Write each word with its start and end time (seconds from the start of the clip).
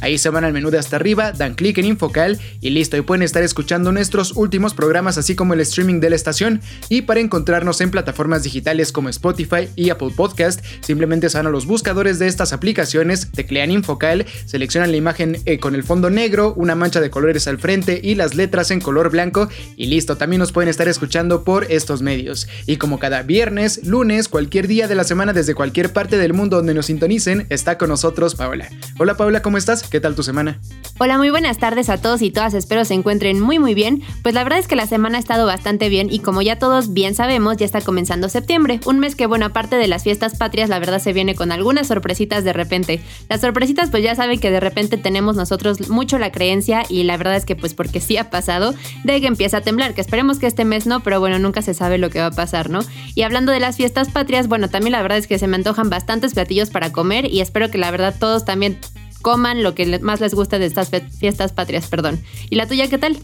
Ahí 0.00 0.18
se 0.18 0.30
van 0.30 0.44
al 0.44 0.52
menú 0.52 0.70
de 0.70 0.78
hasta 0.78 0.96
arriba, 0.96 1.32
dan 1.32 1.54
clic 1.54 1.78
en 1.78 1.84
Infocal 1.84 2.38
y 2.60 2.70
listo, 2.70 2.96
y 2.96 3.02
pueden 3.02 3.22
estar 3.22 3.42
escuchando 3.42 3.92
nuestros 3.92 4.32
últimos 4.32 4.74
programas 4.74 5.18
así 5.18 5.34
como 5.34 5.54
el 5.54 5.60
streaming 5.60 6.00
de 6.00 6.10
la 6.10 6.16
estación. 6.16 6.60
Y 6.88 7.02
para 7.02 7.20
encontrarnos 7.20 7.80
en 7.80 7.90
plataformas 7.90 8.42
digitales 8.42 8.92
como 8.92 9.08
Spotify 9.08 9.68
y 9.76 9.90
Apple 9.90 10.12
Podcast, 10.16 10.64
simplemente 10.80 11.28
se 11.28 11.38
van 11.38 11.46
a 11.46 11.50
los 11.50 11.66
buscadores 11.66 12.18
de 12.18 12.28
estas 12.28 12.52
aplicaciones, 12.52 13.30
teclean 13.32 13.70
Infocal, 13.70 14.26
seleccionan 14.46 14.90
la 14.90 14.96
imagen 14.96 15.38
eh, 15.44 15.58
con 15.58 15.74
el 15.74 15.84
fondo 15.84 16.08
negro, 16.08 16.54
una 16.56 16.74
mancha 16.74 17.00
de 17.00 17.10
colores 17.10 17.46
al 17.46 17.58
frente 17.58 18.00
y 18.02 18.14
las 18.14 18.34
letras 18.34 18.70
en 18.70 18.80
color 18.80 19.10
blanco 19.10 19.48
y 19.76 19.86
listo, 19.86 20.16
también 20.16 20.40
nos 20.40 20.52
pueden 20.52 20.68
estar 20.68 20.88
escuchando 20.88 21.44
por 21.44 21.70
estos 21.70 22.02
medios. 22.02 22.48
Y 22.66 22.76
como 22.76 22.98
cada 22.98 23.22
viernes, 23.22 23.84
lunes, 23.84 24.28
cualquier 24.28 24.66
día 24.66 24.88
de 24.88 24.94
la 24.94 25.04
semana 25.04 25.32
desde 25.32 25.54
cualquier 25.54 25.92
parte 25.92 26.16
del 26.16 26.32
mundo 26.32 26.56
donde 26.56 26.74
nos 26.74 26.86
sintonicen, 26.86 27.46
está 27.50 27.78
con 27.78 27.88
nosotros 27.88 28.34
Paola. 28.34 28.68
Hola 28.98 29.16
Paola. 29.16 29.25
Hola, 29.26 29.42
¿cómo 29.42 29.58
estás? 29.58 29.82
¿Qué 29.82 29.98
tal 29.98 30.14
tu 30.14 30.22
semana? 30.22 30.60
Hola, 31.00 31.18
muy 31.18 31.30
buenas 31.30 31.58
tardes 31.58 31.88
a 31.88 32.00
todos 32.00 32.22
y 32.22 32.30
todas, 32.30 32.54
espero 32.54 32.84
se 32.84 32.94
encuentren 32.94 33.40
muy 33.40 33.58
muy 33.58 33.74
bien. 33.74 34.04
Pues 34.22 34.36
la 34.36 34.44
verdad 34.44 34.60
es 34.60 34.68
que 34.68 34.76
la 34.76 34.86
semana 34.86 35.16
ha 35.16 35.20
estado 35.20 35.46
bastante 35.46 35.88
bien 35.88 36.12
y 36.12 36.20
como 36.20 36.42
ya 36.42 36.60
todos 36.60 36.92
bien 36.92 37.16
sabemos, 37.16 37.56
ya 37.56 37.66
está 37.66 37.80
comenzando 37.80 38.28
septiembre, 38.28 38.78
un 38.86 39.00
mes 39.00 39.16
que 39.16 39.26
bueno, 39.26 39.46
aparte 39.46 39.74
de 39.74 39.88
las 39.88 40.04
fiestas 40.04 40.36
patrias, 40.36 40.68
la 40.68 40.78
verdad 40.78 41.00
se 41.00 41.12
viene 41.12 41.34
con 41.34 41.50
algunas 41.50 41.88
sorpresitas 41.88 42.44
de 42.44 42.52
repente. 42.52 43.02
Las 43.28 43.40
sorpresitas 43.40 43.90
pues 43.90 44.04
ya 44.04 44.14
saben 44.14 44.38
que 44.38 44.52
de 44.52 44.60
repente 44.60 44.96
tenemos 44.96 45.34
nosotros 45.34 45.88
mucho 45.88 46.18
la 46.18 46.30
creencia 46.30 46.84
y 46.88 47.02
la 47.02 47.16
verdad 47.16 47.34
es 47.34 47.44
que 47.44 47.56
pues 47.56 47.74
porque 47.74 48.00
sí 48.00 48.16
ha 48.18 48.30
pasado, 48.30 48.74
de 49.02 49.20
que 49.20 49.26
empieza 49.26 49.56
a 49.56 49.62
temblar, 49.62 49.92
que 49.92 50.02
esperemos 50.02 50.38
que 50.38 50.46
este 50.46 50.64
mes 50.64 50.86
no, 50.86 51.00
pero 51.00 51.18
bueno, 51.18 51.40
nunca 51.40 51.62
se 51.62 51.74
sabe 51.74 51.98
lo 51.98 52.10
que 52.10 52.20
va 52.20 52.26
a 52.26 52.30
pasar, 52.30 52.70
¿no? 52.70 52.78
Y 53.16 53.22
hablando 53.22 53.50
de 53.50 53.58
las 53.58 53.76
fiestas 53.76 54.08
patrias, 54.08 54.46
bueno, 54.46 54.68
también 54.68 54.92
la 54.92 55.02
verdad 55.02 55.18
es 55.18 55.26
que 55.26 55.40
se 55.40 55.48
me 55.48 55.56
antojan 55.56 55.90
bastantes 55.90 56.32
platillos 56.32 56.70
para 56.70 56.92
comer 56.92 57.26
y 57.26 57.40
espero 57.40 57.72
que 57.72 57.78
la 57.78 57.90
verdad 57.90 58.14
todos 58.16 58.44
también 58.44 58.78
coman 59.26 59.64
lo 59.64 59.74
que 59.74 59.98
más 59.98 60.20
les 60.20 60.34
gusta 60.34 60.60
de 60.60 60.66
estas 60.66 60.88
fiestas 61.18 61.52
patrias, 61.52 61.88
perdón. 61.88 62.22
¿Y 62.48 62.54
la 62.54 62.68
tuya 62.68 62.88
qué 62.88 62.96
tal? 62.96 63.16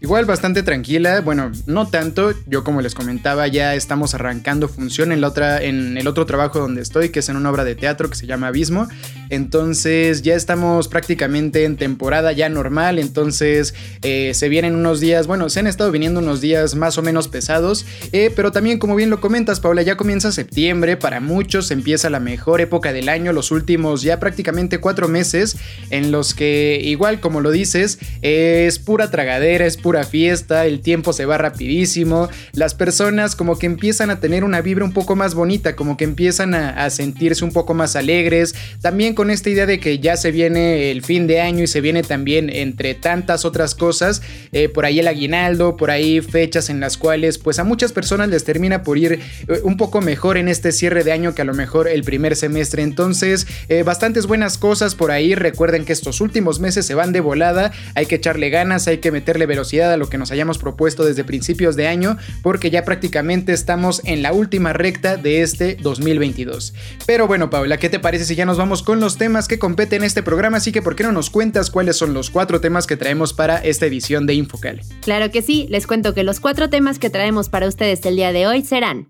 Igual 0.00 0.26
bastante 0.26 0.62
tranquila, 0.62 1.22
bueno, 1.22 1.50
no 1.64 1.88
tanto, 1.88 2.34
yo 2.46 2.64
como 2.64 2.82
les 2.82 2.94
comentaba 2.94 3.46
ya 3.48 3.74
estamos 3.74 4.14
arrancando 4.14 4.68
función 4.68 5.10
en, 5.10 5.22
la 5.22 5.28
otra, 5.28 5.62
en 5.62 5.96
el 5.96 6.06
otro 6.06 6.26
trabajo 6.26 6.58
donde 6.58 6.82
estoy, 6.82 7.08
que 7.08 7.20
es 7.20 7.28
en 7.30 7.36
una 7.36 7.50
obra 7.50 7.64
de 7.64 7.74
teatro 7.74 8.10
que 8.10 8.16
se 8.16 8.26
llama 8.26 8.48
Abismo, 8.48 8.88
entonces 9.30 10.20
ya 10.20 10.34
estamos 10.34 10.88
prácticamente 10.88 11.64
en 11.64 11.78
temporada 11.78 12.32
ya 12.32 12.50
normal, 12.50 12.98
entonces 12.98 13.74
eh, 14.02 14.32
se 14.34 14.50
vienen 14.50 14.74
unos 14.74 15.00
días, 15.00 15.26
bueno, 15.26 15.48
se 15.48 15.60
han 15.60 15.66
estado 15.66 15.90
viniendo 15.90 16.20
unos 16.20 16.42
días 16.42 16.74
más 16.74 16.98
o 16.98 17.02
menos 17.02 17.28
pesados, 17.28 17.86
eh, 18.12 18.30
pero 18.36 18.52
también 18.52 18.78
como 18.78 18.96
bien 18.96 19.08
lo 19.08 19.22
comentas 19.22 19.60
Paula, 19.60 19.80
ya 19.80 19.96
comienza 19.96 20.30
septiembre, 20.30 20.98
para 20.98 21.20
muchos 21.20 21.70
empieza 21.70 22.10
la 22.10 22.20
mejor 22.20 22.60
época 22.60 22.92
del 22.92 23.08
año, 23.08 23.32
los 23.32 23.50
últimos 23.50 24.02
ya 24.02 24.20
prácticamente 24.20 24.78
cuatro 24.78 25.08
meses 25.08 25.56
en 25.88 26.12
los 26.12 26.34
que 26.34 26.80
igual 26.82 27.20
como 27.20 27.40
lo 27.40 27.50
dices, 27.50 27.98
es 28.20 28.78
pura 28.78 29.10
tragadera, 29.10 29.64
es 29.64 29.78
pura 29.86 30.02
fiesta, 30.02 30.66
el 30.66 30.80
tiempo 30.80 31.12
se 31.12 31.26
va 31.26 31.38
rapidísimo, 31.38 32.28
las 32.54 32.74
personas 32.74 33.36
como 33.36 33.56
que 33.56 33.66
empiezan 33.66 34.10
a 34.10 34.18
tener 34.18 34.42
una 34.42 34.60
vibra 34.60 34.84
un 34.84 34.92
poco 34.92 35.14
más 35.14 35.36
bonita, 35.36 35.76
como 35.76 35.96
que 35.96 36.02
empiezan 36.02 36.54
a, 36.54 36.90
sentirse 36.90 37.44
un 37.44 37.52
poco 37.52 37.72
más 37.72 37.94
alegres, 37.94 38.56
también 38.80 39.14
con 39.14 39.30
esta 39.30 39.48
idea 39.48 39.64
de 39.64 39.78
que 39.78 40.00
ya 40.00 40.16
se 40.16 40.32
viene 40.32 40.90
el 40.90 41.02
fin 41.02 41.28
de 41.28 41.40
año 41.40 41.62
y 41.62 41.68
se 41.68 41.80
viene 41.80 42.02
también 42.02 42.50
entre 42.50 42.94
tantas 42.94 43.44
otras 43.44 43.76
cosas, 43.76 44.22
eh, 44.50 44.68
por 44.68 44.86
ahí 44.86 44.98
el 44.98 45.06
aguinaldo, 45.06 45.76
por 45.76 45.92
ahí 45.92 46.20
fechas 46.20 46.68
en 46.68 46.80
las 46.80 46.96
cuales 46.96 47.38
pues 47.38 47.60
a 47.60 47.64
muchas 47.64 47.92
personas 47.92 48.28
les 48.28 48.42
termina 48.42 48.82
por 48.82 48.98
ir 48.98 49.12
eh, 49.12 49.60
un 49.62 49.76
poco 49.76 50.00
mejor 50.00 50.36
en 50.36 50.48
este 50.48 50.72
cierre 50.72 51.04
de 51.04 51.12
año 51.12 51.32
que 51.32 51.42
a 51.42 51.44
lo 51.44 51.54
mejor 51.54 51.86
el 51.86 52.02
primer 52.02 52.34
semestre, 52.34 52.82
entonces 52.82 53.46
eh, 53.68 53.84
bastantes 53.84 54.26
buenas 54.26 54.58
cosas 54.58 54.96
por 54.96 55.12
ahí, 55.12 55.36
recuerden 55.36 55.84
que 55.84 55.92
estos 55.92 56.20
últimos 56.20 56.58
meses 56.58 56.84
se 56.84 56.96
van 56.96 57.12
de 57.12 57.20
volada, 57.20 57.70
hay 57.94 58.06
que 58.06 58.16
echarle 58.16 58.50
ganas, 58.50 58.88
hay 58.88 58.98
que 58.98 59.12
meterle 59.12 59.46
velocidad 59.46 59.75
a 59.84 59.96
lo 59.96 60.08
que 60.08 60.18
nos 60.18 60.30
hayamos 60.30 60.58
propuesto 60.58 61.04
desde 61.04 61.24
principios 61.24 61.76
de 61.76 61.88
año, 61.88 62.16
porque 62.42 62.70
ya 62.70 62.84
prácticamente 62.84 63.52
estamos 63.52 64.00
en 64.04 64.22
la 64.22 64.32
última 64.32 64.72
recta 64.72 65.16
de 65.16 65.42
este 65.42 65.76
2022. 65.76 66.74
Pero 67.06 67.26
bueno, 67.26 67.50
Paula, 67.50 67.78
¿qué 67.78 67.88
te 67.88 67.98
parece 67.98 68.24
si 68.24 68.34
ya 68.34 68.46
nos 68.46 68.58
vamos 68.58 68.82
con 68.82 69.00
los 69.00 69.18
temas 69.18 69.48
que 69.48 69.58
competen 69.58 70.02
en 70.02 70.04
este 70.04 70.22
programa? 70.22 70.58
Así 70.58 70.72
que, 70.72 70.82
¿por 70.82 70.96
qué 70.96 71.04
no 71.04 71.12
nos 71.12 71.30
cuentas 71.30 71.70
cuáles 71.70 71.96
son 71.96 72.14
los 72.14 72.30
cuatro 72.30 72.60
temas 72.60 72.86
que 72.86 72.96
traemos 72.96 73.32
para 73.32 73.58
esta 73.58 73.86
edición 73.86 74.26
de 74.26 74.34
Infocal? 74.34 74.80
Claro 75.00 75.30
que 75.30 75.42
sí, 75.42 75.66
les 75.70 75.86
cuento 75.86 76.14
que 76.14 76.22
los 76.22 76.40
cuatro 76.40 76.70
temas 76.70 76.98
que 76.98 77.10
traemos 77.10 77.48
para 77.48 77.66
ustedes 77.66 78.04
el 78.04 78.16
día 78.16 78.32
de 78.32 78.46
hoy 78.46 78.64
serán 78.64 79.08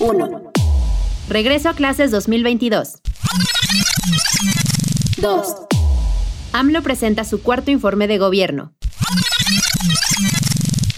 1. 0.00 0.52
Regreso 1.28 1.68
a 1.68 1.74
clases 1.74 2.10
2022. 2.10 3.00
2. 5.18 5.67
AMLO 6.52 6.82
presenta 6.82 7.24
su 7.24 7.42
cuarto 7.42 7.70
informe 7.70 8.06
de 8.08 8.18
gobierno. 8.18 8.74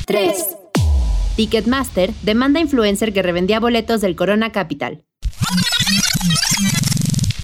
3. 0.06 0.56
Ticketmaster 1.36 2.12
demanda 2.22 2.60
influencer 2.60 3.12
que 3.12 3.22
revendía 3.22 3.60
boletos 3.60 4.00
del 4.00 4.16
Corona 4.16 4.52
Capital. 4.52 5.04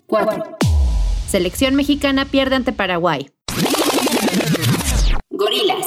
4. 0.07 0.57
Selección 1.29 1.75
mexicana 1.75 2.25
pierde 2.27 2.57
ante 2.57 2.73
Paraguay. 2.73 3.31
Gorilas. 5.31 5.87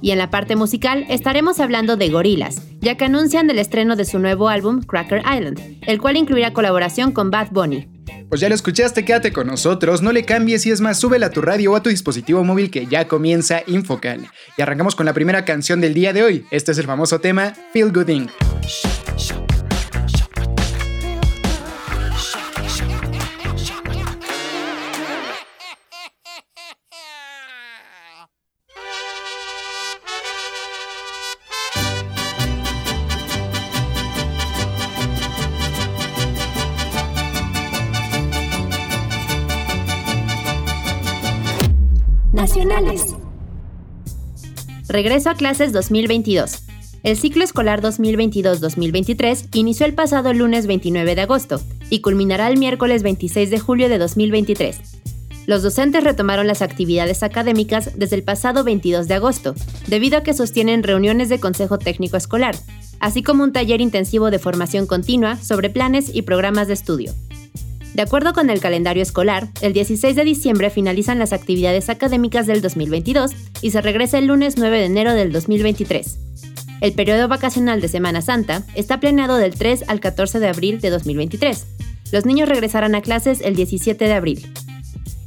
Y 0.00 0.12
en 0.12 0.18
la 0.18 0.30
parte 0.30 0.56
musical 0.56 1.04
estaremos 1.08 1.60
hablando 1.60 1.96
de 1.96 2.08
Gorilas, 2.08 2.62
ya 2.80 2.96
que 2.96 3.04
anuncian 3.04 3.50
el 3.50 3.58
estreno 3.58 3.96
de 3.96 4.04
su 4.04 4.18
nuevo 4.18 4.48
álbum 4.48 4.82
Cracker 4.82 5.20
Island, 5.20 5.78
el 5.86 6.00
cual 6.00 6.16
incluirá 6.16 6.52
colaboración 6.52 7.12
con 7.12 7.30
Bad 7.30 7.48
Bunny. 7.50 7.89
Pues 8.28 8.40
ya 8.40 8.48
lo 8.48 8.54
escuchaste, 8.54 9.04
quédate 9.04 9.32
con 9.32 9.46
nosotros, 9.46 10.02
no 10.02 10.12
le 10.12 10.24
cambies 10.24 10.64
y 10.66 10.70
es 10.70 10.80
más, 10.80 11.00
súbela 11.00 11.26
a 11.26 11.30
tu 11.30 11.40
radio 11.40 11.72
o 11.72 11.76
a 11.76 11.82
tu 11.82 11.90
dispositivo 11.90 12.44
móvil 12.44 12.70
que 12.70 12.86
ya 12.86 13.08
comienza 13.08 13.62
Infocal. 13.66 14.28
Y 14.56 14.62
arrancamos 14.62 14.94
con 14.94 15.06
la 15.06 15.12
primera 15.12 15.44
canción 15.44 15.80
del 15.80 15.94
día 15.94 16.12
de 16.12 16.22
hoy. 16.22 16.46
Este 16.50 16.72
es 16.72 16.78
el 16.78 16.86
famoso 16.86 17.20
tema 17.20 17.54
Feel 17.72 17.92
Good 17.92 18.08
Inc. 18.08 18.30
Regreso 44.86 45.30
a 45.30 45.34
clases 45.34 45.72
2022. 45.72 46.64
El 47.02 47.16
ciclo 47.16 47.42
escolar 47.42 47.80
2022-2023 47.80 49.48
inició 49.54 49.86
el 49.86 49.94
pasado 49.94 50.34
lunes 50.34 50.66
29 50.66 51.14
de 51.14 51.22
agosto 51.22 51.58
y 51.88 52.02
culminará 52.02 52.48
el 52.48 52.58
miércoles 52.58 53.02
26 53.02 53.50
de 53.50 53.58
julio 53.58 53.88
de 53.88 53.96
2023. 53.96 54.78
Los 55.46 55.62
docentes 55.62 56.04
retomaron 56.04 56.46
las 56.46 56.60
actividades 56.60 57.22
académicas 57.22 57.98
desde 57.98 58.16
el 58.16 58.24
pasado 58.24 58.62
22 58.62 59.08
de 59.08 59.14
agosto, 59.14 59.54
debido 59.86 60.18
a 60.18 60.22
que 60.22 60.34
sostienen 60.34 60.82
reuniones 60.82 61.30
de 61.30 61.40
Consejo 61.40 61.78
Técnico 61.78 62.18
Escolar, 62.18 62.56
así 62.98 63.22
como 63.22 63.42
un 63.42 63.54
taller 63.54 63.80
intensivo 63.80 64.30
de 64.30 64.38
formación 64.38 64.86
continua 64.86 65.36
sobre 65.36 65.70
planes 65.70 66.14
y 66.14 66.22
programas 66.22 66.68
de 66.68 66.74
estudio. 66.74 67.14
De 68.00 68.04
acuerdo 68.04 68.32
con 68.32 68.48
el 68.48 68.60
calendario 68.60 69.02
escolar, 69.02 69.48
el 69.60 69.74
16 69.74 70.16
de 70.16 70.24
diciembre 70.24 70.70
finalizan 70.70 71.18
las 71.18 71.34
actividades 71.34 71.90
académicas 71.90 72.46
del 72.46 72.62
2022 72.62 73.32
y 73.60 73.72
se 73.72 73.82
regresa 73.82 74.16
el 74.16 74.24
lunes 74.24 74.56
9 74.56 74.78
de 74.78 74.86
enero 74.86 75.12
del 75.12 75.32
2023. 75.32 76.18
El 76.80 76.94
periodo 76.94 77.28
vacacional 77.28 77.82
de 77.82 77.88
Semana 77.88 78.22
Santa 78.22 78.64
está 78.74 79.00
planeado 79.00 79.36
del 79.36 79.54
3 79.54 79.84
al 79.88 80.00
14 80.00 80.40
de 80.40 80.48
abril 80.48 80.80
de 80.80 80.88
2023. 80.88 81.66
Los 82.10 82.24
niños 82.24 82.48
regresarán 82.48 82.94
a 82.94 83.02
clases 83.02 83.42
el 83.42 83.54
17 83.54 84.02
de 84.02 84.14
abril. 84.14 84.50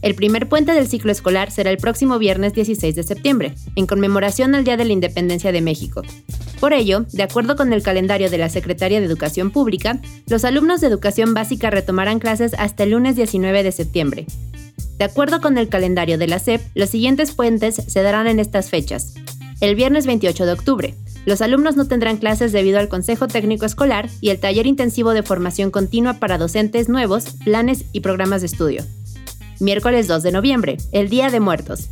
El 0.04 0.16
primer 0.16 0.50
puente 0.50 0.74
del 0.74 0.90
ciclo 0.90 1.14
escolar 1.14 1.50
será 1.50 1.72
el 1.72 1.78
próximo 1.78 2.20
viernes 2.20 2.52
16 2.52 2.94
de 2.94 3.04
septiembre, 3.04 3.56
en 3.78 3.88
conmemoración 3.88 4.54
al 4.54 4.66
Día 4.66 4.76
de 4.76 4.84
la 4.84 4.92
Independencia 4.92 5.54
de 5.54 5.62
México. 5.62 6.02
Por 6.60 6.74
ello, 6.74 7.06
de 7.14 7.24
acuerdo 7.24 7.56
con 7.56 7.72
el 7.72 7.82
calendario 7.82 8.30
de 8.30 8.38
la 8.38 8.50
Secretaría 8.50 9.00
de 9.00 9.06
Educación 9.06 9.50
Pública, 9.50 10.02
los 10.28 10.44
alumnos 10.44 10.82
de 10.82 10.88
educación 10.88 11.34
básica 11.34 11.70
retomarán 11.70 12.20
clases 12.20 12.54
hasta 12.58 12.84
el 12.84 12.92
lunes 12.92 13.16
19 13.16 13.64
de 13.64 13.72
septiembre. 13.72 14.26
De 14.98 15.06
acuerdo 15.06 15.40
con 15.40 15.58
el 15.58 15.70
calendario 15.70 16.18
de 16.18 16.28
la 16.28 16.40
SEP, 16.40 16.62
los 16.76 16.90
siguientes 16.90 17.32
puentes 17.32 17.76
se 17.76 18.04
darán 18.04 18.28
en 18.28 18.42
estas 18.42 18.70
fechas. 18.70 19.14
El 19.62 19.76
viernes 19.76 20.06
28 20.06 20.46
de 20.46 20.52
octubre, 20.52 20.96
los 21.26 21.42
alumnos 21.42 21.78
no 21.78 21.88
tendrán 21.88 22.18
clases 22.18 22.52
debido 22.52 22.78
al 22.78 22.90
Consejo 22.90 23.30
Técnico 23.30 23.66
Escolar 23.66 24.10
y 24.20 24.32
el 24.32 24.40
taller 24.42 24.68
intensivo 24.68 25.12
de 25.12 25.24
formación 25.24 25.72
continua 25.72 26.16
para 26.16 26.38
docentes 26.38 26.90
nuevos, 26.90 27.38
planes 27.46 27.86
y 27.94 28.02
programas 28.02 28.42
de 28.42 28.48
estudio. 28.48 28.84
Miércoles 29.64 30.10
2 30.10 30.24
de 30.24 30.34
noviembre, 30.34 30.76
el 30.92 31.08
Día 31.08 31.30
de 31.30 31.40
Muertos. 31.40 31.88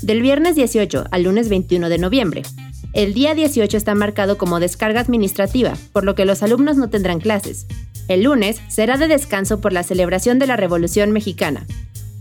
Del 0.00 0.22
viernes 0.22 0.54
18 0.54 1.04
al 1.10 1.24
lunes 1.24 1.50
21 1.50 1.90
de 1.90 1.98
noviembre. 1.98 2.42
El 2.94 3.12
día 3.12 3.34
18 3.34 3.76
está 3.76 3.94
marcado 3.94 4.38
como 4.38 4.60
descarga 4.60 5.00
administrativa, 5.00 5.74
por 5.92 6.04
lo 6.04 6.14
que 6.14 6.24
los 6.24 6.42
alumnos 6.42 6.78
no 6.78 6.88
tendrán 6.88 7.20
clases. 7.20 7.66
El 8.08 8.22
lunes 8.22 8.62
será 8.68 8.96
de 8.96 9.08
descanso 9.08 9.60
por 9.60 9.74
la 9.74 9.82
celebración 9.82 10.38
de 10.38 10.46
la 10.46 10.56
Revolución 10.56 11.12
Mexicana. 11.12 11.66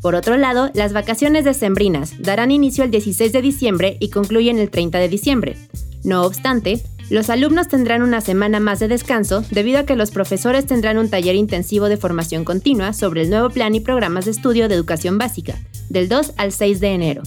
Por 0.01 0.13
otro 0.13 0.35
lado, 0.35 0.71
las 0.73 0.91
vacaciones 0.91 1.45
decembrinas 1.45 2.21
darán 2.21 2.51
inicio 2.51 2.83
el 2.83 2.91
16 2.91 3.31
de 3.31 3.41
diciembre 3.41 3.95
y 4.01 4.09
concluyen 4.09 4.59
el 4.59 4.69
30 4.69 4.97
de 4.99 5.07
diciembre. 5.07 5.55
No 6.03 6.25
obstante, 6.25 6.83
los 7.09 7.29
alumnos 7.29 7.67
tendrán 7.67 8.03
una 8.03 8.21
semana 8.21 8.59
más 8.59 8.79
de 8.79 8.87
descanso 8.87 9.43
debido 9.49 9.79
a 9.79 9.83
que 9.83 9.95
los 9.95 10.11
profesores 10.11 10.65
tendrán 10.67 10.97
un 10.97 11.09
taller 11.09 11.35
intensivo 11.35 11.89
de 11.89 11.97
formación 11.97 12.45
continua 12.45 12.93
sobre 12.93 13.23
el 13.23 13.29
nuevo 13.29 13.49
plan 13.49 13.73
y 13.73 13.79
programas 13.79 14.25
de 14.25 14.31
estudio 14.31 14.69
de 14.69 14.75
educación 14.75 15.17
básica, 15.17 15.57
del 15.89 16.07
2 16.07 16.33
al 16.37 16.51
6 16.51 16.79
de 16.79 16.93
enero. 16.93 17.23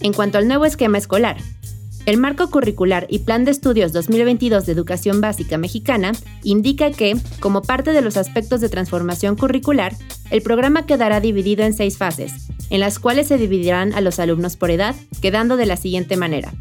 En 0.00 0.12
cuanto 0.12 0.38
al 0.38 0.48
nuevo 0.48 0.64
esquema 0.64 0.98
escolar, 0.98 1.36
el 2.06 2.16
Marco 2.16 2.50
Curricular 2.50 3.06
y 3.10 3.20
Plan 3.20 3.44
de 3.44 3.50
Estudios 3.50 3.92
2022 3.92 4.64
de 4.64 4.72
Educación 4.72 5.20
Básica 5.20 5.58
Mexicana 5.58 6.12
indica 6.42 6.90
que, 6.90 7.16
como 7.38 7.62
parte 7.62 7.92
de 7.92 8.00
los 8.00 8.16
aspectos 8.16 8.60
de 8.60 8.68
transformación 8.68 9.36
curricular, 9.36 9.94
el 10.30 10.40
programa 10.40 10.86
quedará 10.86 11.20
dividido 11.20 11.64
en 11.64 11.74
seis 11.74 11.98
fases, 11.98 12.32
en 12.70 12.80
las 12.80 12.98
cuales 12.98 13.28
se 13.28 13.36
dividirán 13.36 13.92
a 13.92 14.00
los 14.00 14.18
alumnos 14.18 14.56
por 14.56 14.70
edad, 14.70 14.96
quedando 15.20 15.56
de 15.56 15.66
la 15.66 15.76
siguiente 15.76 16.16
manera. 16.16 16.54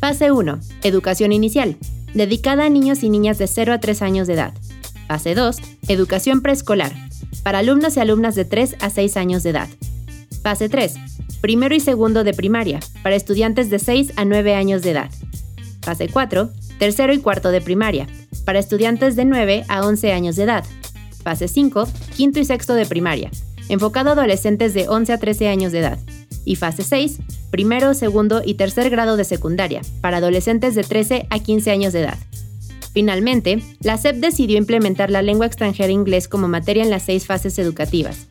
Fase 0.00 0.30
1. 0.30 0.60
Educación 0.84 1.32
inicial, 1.32 1.76
dedicada 2.14 2.66
a 2.66 2.68
niños 2.68 3.02
y 3.02 3.10
niñas 3.10 3.36
de 3.38 3.48
0 3.48 3.72
a 3.72 3.80
3 3.80 4.02
años 4.02 4.28
de 4.28 4.34
edad. 4.34 4.54
Fase 5.08 5.34
2. 5.34 5.56
Educación 5.88 6.40
preescolar, 6.40 6.92
para 7.42 7.58
alumnos 7.58 7.96
y 7.96 8.00
alumnas 8.00 8.36
de 8.36 8.44
3 8.44 8.76
a 8.78 8.90
6 8.90 9.16
años 9.16 9.42
de 9.42 9.50
edad. 9.50 9.68
Fase 10.40 10.68
3. 10.68 10.94
Primero 11.40 11.74
y 11.74 11.80
segundo 11.80 12.22
de 12.22 12.32
primaria, 12.32 12.78
para 13.02 13.16
estudiantes 13.16 13.70
de 13.70 13.80
6 13.80 14.12
a 14.14 14.24
9 14.24 14.54
años 14.54 14.82
de 14.82 14.92
edad. 14.92 15.10
Fase 15.82 16.08
4. 16.08 16.48
Tercero 16.78 17.12
y 17.12 17.18
cuarto 17.18 17.50
de 17.50 17.60
primaria, 17.60 18.06
para 18.44 18.60
estudiantes 18.60 19.16
de 19.16 19.24
9 19.24 19.64
a 19.66 19.84
11 19.84 20.12
años 20.12 20.36
de 20.36 20.44
edad. 20.44 20.64
Fase 21.24 21.48
5. 21.48 21.88
Quinto 22.16 22.38
y 22.38 22.44
sexto 22.44 22.74
de 22.74 22.86
primaria, 22.86 23.32
enfocado 23.68 24.10
a 24.10 24.12
adolescentes 24.12 24.74
de 24.74 24.88
11 24.88 25.12
a 25.12 25.18
13 25.18 25.48
años 25.48 25.72
de 25.72 25.80
edad 25.80 25.98
y 26.48 26.56
fase 26.56 26.82
6, 26.82 27.18
primero, 27.50 27.92
segundo 27.92 28.40
y 28.44 28.54
tercer 28.54 28.88
grado 28.88 29.18
de 29.18 29.24
secundaria, 29.24 29.82
para 30.00 30.16
adolescentes 30.16 30.74
de 30.74 30.82
13 30.82 31.26
a 31.28 31.38
15 31.38 31.70
años 31.70 31.92
de 31.92 32.00
edad. 32.00 32.18
Finalmente, 32.94 33.62
la 33.80 33.98
SEP 33.98 34.16
decidió 34.16 34.56
implementar 34.56 35.10
la 35.10 35.20
lengua 35.20 35.44
extranjera 35.44 35.92
inglés 35.92 36.26
como 36.26 36.48
materia 36.48 36.82
en 36.82 36.90
las 36.90 37.02
seis 37.02 37.26
fases 37.26 37.58
educativas. 37.58 38.26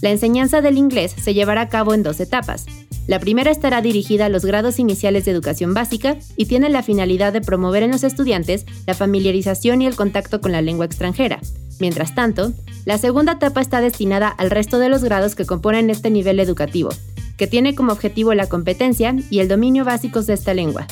La 0.00 0.10
enseñanza 0.10 0.60
del 0.60 0.78
inglés 0.78 1.12
se 1.20 1.34
llevará 1.34 1.62
a 1.62 1.68
cabo 1.68 1.94
en 1.94 2.04
dos 2.04 2.20
etapas. 2.20 2.66
La 3.08 3.18
primera 3.18 3.50
estará 3.50 3.82
dirigida 3.82 4.26
a 4.26 4.28
los 4.28 4.44
grados 4.44 4.78
iniciales 4.78 5.24
de 5.24 5.32
educación 5.32 5.74
básica 5.74 6.16
y 6.36 6.46
tiene 6.46 6.68
la 6.68 6.84
finalidad 6.84 7.32
de 7.32 7.40
promover 7.40 7.82
en 7.82 7.90
los 7.90 8.04
estudiantes 8.04 8.66
la 8.86 8.94
familiarización 8.94 9.82
y 9.82 9.86
el 9.86 9.96
contacto 9.96 10.40
con 10.40 10.52
la 10.52 10.62
lengua 10.62 10.86
extranjera. 10.86 11.40
Mientras 11.80 12.14
tanto, 12.14 12.52
la 12.84 12.98
segunda 12.98 13.32
etapa 13.32 13.60
está 13.60 13.80
destinada 13.80 14.28
al 14.28 14.50
resto 14.50 14.78
de 14.78 14.88
los 14.88 15.04
grados 15.04 15.34
que 15.34 15.46
componen 15.46 15.90
este 15.90 16.10
nivel 16.10 16.40
educativo, 16.40 16.90
que 17.38 17.46
tiene 17.46 17.74
como 17.74 17.92
objetivo 17.92 18.34
la 18.34 18.48
competencia 18.48 19.16
y 19.30 19.38
el 19.38 19.48
dominio 19.48 19.84
básicos 19.86 20.26
de 20.26 20.34
esta 20.34 20.52
lengua. 20.52 20.86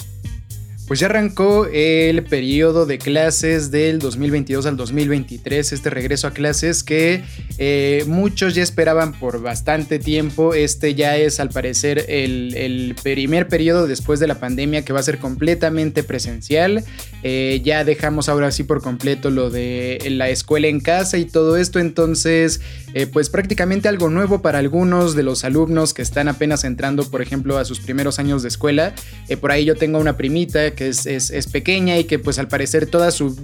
Pues 0.87 1.01
ya 1.01 1.07
arrancó 1.07 1.67
el 1.67 2.23
periodo 2.23 2.87
de 2.87 2.99
clases 2.99 3.73
del 3.73 3.99
2022 3.99 4.67
al 4.67 4.77
2023, 4.77 5.73
este 5.73 5.91
regreso 5.91 6.29
a 6.29 6.31
clases 6.31 6.85
que 6.85 7.25
eh, 7.59 8.05
muchos 8.07 8.55
ya 8.55 8.63
esperaban 8.63 9.13
por 9.19 9.43
bastante 9.43 9.99
tiempo. 9.99 10.55
Este 10.55 10.95
ya 10.95 11.17
es 11.17 11.41
al 11.41 11.49
parecer 11.49 12.05
el, 12.09 12.95
primer 13.03 13.49
periodo 13.49 13.89
después 13.89 14.21
de 14.21 14.29
la 14.29 14.39
pandemia 14.39 14.85
que 14.85 14.93
va 14.93 15.01
a 15.01 15.03
ser 15.03 15.19
completamente 15.19 16.05
presencial. 16.05 16.85
Eh, 17.25 17.61
ya 17.65 17.83
dejamos 17.83 18.29
ahora 18.29 18.53
sí 18.53 18.63
por 18.63 18.81
completo 18.81 19.31
lo 19.31 19.51
de 19.51 19.99
la 20.11 20.29
escuela 20.29 20.69
en 20.69 20.79
casa 20.79 21.19
y 21.19 21.25
todo 21.25 21.57
esto, 21.57 21.81
entonces 21.81 22.61
eh, 22.95 23.09
pues 23.09 23.29
prácticamente 23.29 23.89
algo 23.89 24.09
nuevo 24.09 24.41
para 24.41 24.61
algunos 24.61 25.17
de 25.17 25.25
los 25.25 25.43
alumnos 25.43 25.95
que 25.95 26.03
están 26.03 26.29
apenas 26.29 26.63
entrando, 26.63 27.11
por 27.11 27.23
ejemplo, 27.23 27.59
a 27.59 27.65
sus 27.65 27.81
primeros 27.81 28.21
años 28.21 28.43
de 28.43 28.49
escuela. 28.49 28.95
por 29.41 29.51
ahí 29.51 29.65
yo 29.65 29.75
tengo 29.75 29.99
una 29.99 30.17
primita 30.17 30.76
que 30.77 30.89
es, 30.89 31.47
pequeña 31.51 31.99
y 31.99 32.05
que 32.05 32.21
pues 32.21 32.39
al 32.39 32.47
parecer 32.47 32.87
toda 32.87 33.11
su 33.11 33.37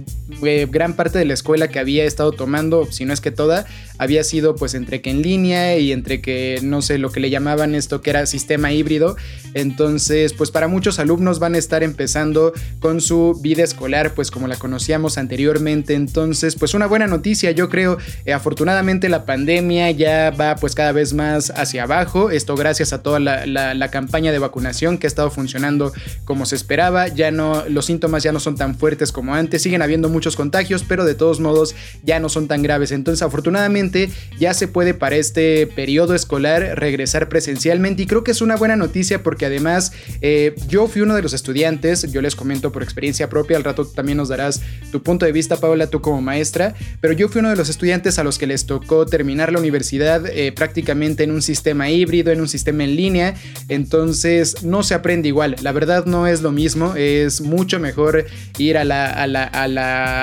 eh, 0.43 0.67
gran 0.71 0.93
parte 0.93 1.19
de 1.19 1.25
la 1.25 1.33
escuela 1.33 1.67
que 1.67 1.79
había 1.79 2.05
estado 2.05 2.31
tomando, 2.31 2.89
si 2.91 3.03
no 3.03 3.13
es 3.13 3.19
que 3.19 3.31
toda, 3.31 3.65
había 3.97 4.23
sido 4.23 4.55
pues 4.55 4.73
entre 4.73 5.01
que 5.01 5.09
en 5.09 5.21
línea 5.21 5.77
y 5.77 5.91
entre 5.91 6.21
que 6.21 6.59
no 6.63 6.81
sé 6.81 6.97
lo 6.97 7.11
que 7.11 7.19
le 7.19 7.29
llamaban 7.29 7.75
esto 7.75 8.01
que 8.01 8.11
era 8.11 8.25
sistema 8.25 8.71
híbrido. 8.71 9.17
Entonces 9.53 10.33
pues 10.33 10.51
para 10.51 10.67
muchos 10.67 10.99
alumnos 10.99 11.39
van 11.39 11.55
a 11.55 11.57
estar 11.57 11.83
empezando 11.83 12.53
con 12.79 13.01
su 13.01 13.37
vida 13.41 13.63
escolar 13.63 14.13
pues 14.13 14.31
como 14.31 14.47
la 14.47 14.55
conocíamos 14.55 15.17
anteriormente. 15.17 15.95
Entonces 15.95 16.55
pues 16.55 16.73
una 16.73 16.87
buena 16.87 17.07
noticia 17.07 17.51
yo 17.51 17.67
creo. 17.67 17.97
Eh, 18.25 18.33
afortunadamente 18.33 19.09
la 19.09 19.25
pandemia 19.25 19.91
ya 19.91 20.31
va 20.31 20.55
pues 20.55 20.75
cada 20.75 20.91
vez 20.91 21.13
más 21.13 21.51
hacia 21.55 21.83
abajo. 21.83 22.31
Esto 22.31 22.55
gracias 22.55 22.93
a 22.93 23.01
toda 23.01 23.19
la, 23.19 23.45
la 23.45 23.91
campaña 23.91 24.31
de 24.31 24.39
vacunación 24.39 24.97
que 24.97 25.07
ha 25.07 25.09
estado 25.09 25.31
funcionando 25.31 25.91
como 26.25 26.45
se 26.45 26.55
esperaba. 26.55 27.07
No, 27.31 27.63
los 27.67 27.85
síntomas 27.85 28.23
ya 28.23 28.31
no 28.31 28.39
son 28.39 28.55
tan 28.55 28.75
fuertes 28.75 29.11
como 29.11 29.35
antes, 29.35 29.61
siguen 29.61 29.81
habiendo 29.81 30.09
muchos 30.09 30.35
contagios, 30.35 30.83
pero 30.87 31.05
de 31.05 31.15
todos 31.15 31.39
modos 31.39 31.75
ya 32.03 32.19
no 32.19 32.29
son 32.29 32.47
tan 32.47 32.61
graves. 32.61 32.91
Entonces, 32.91 33.21
afortunadamente, 33.21 34.09
ya 34.39 34.53
se 34.53 34.67
puede 34.67 34.93
para 34.93 35.15
este 35.15 35.67
periodo 35.67 36.15
escolar 36.15 36.79
regresar 36.79 37.29
presencialmente 37.29 38.03
y 38.03 38.05
creo 38.05 38.23
que 38.23 38.31
es 38.31 38.41
una 38.41 38.55
buena 38.55 38.75
noticia 38.75 39.23
porque 39.23 39.45
además 39.45 39.91
eh, 40.21 40.55
yo 40.67 40.87
fui 40.87 41.01
uno 41.01 41.15
de 41.15 41.21
los 41.21 41.33
estudiantes, 41.33 42.11
yo 42.11 42.21
les 42.21 42.35
comento 42.35 42.71
por 42.71 42.83
experiencia 42.83 43.29
propia, 43.29 43.57
al 43.57 43.63
rato 43.63 43.85
también 43.85 44.17
nos 44.17 44.29
darás 44.29 44.61
tu 44.91 45.01
punto 45.01 45.25
de 45.25 45.31
vista, 45.31 45.57
Paola, 45.57 45.87
tú 45.87 46.01
como 46.01 46.21
maestra, 46.21 46.75
pero 47.01 47.13
yo 47.13 47.29
fui 47.29 47.39
uno 47.39 47.49
de 47.49 47.55
los 47.55 47.69
estudiantes 47.69 48.19
a 48.19 48.23
los 48.23 48.37
que 48.37 48.47
les 48.47 48.65
tocó 48.65 49.05
terminar 49.05 49.51
la 49.51 49.59
universidad 49.59 50.25
eh, 50.27 50.51
prácticamente 50.51 51.23
en 51.23 51.31
un 51.31 51.41
sistema 51.41 51.89
híbrido, 51.89 52.31
en 52.31 52.41
un 52.41 52.47
sistema 52.47 52.83
en 52.83 52.95
línea, 52.95 53.35
entonces 53.69 54.63
no 54.63 54.83
se 54.83 54.93
aprende 54.93 55.27
igual, 55.27 55.55
la 55.61 55.71
verdad 55.71 56.05
no 56.05 56.27
es 56.27 56.41
lo 56.41 56.51
mismo. 56.51 56.93
Eh, 56.95 57.12
es 57.21 57.41
mucho 57.41 57.79
mejor 57.79 58.25
ir 58.57 58.77
a 58.77 58.83
la, 58.83 59.11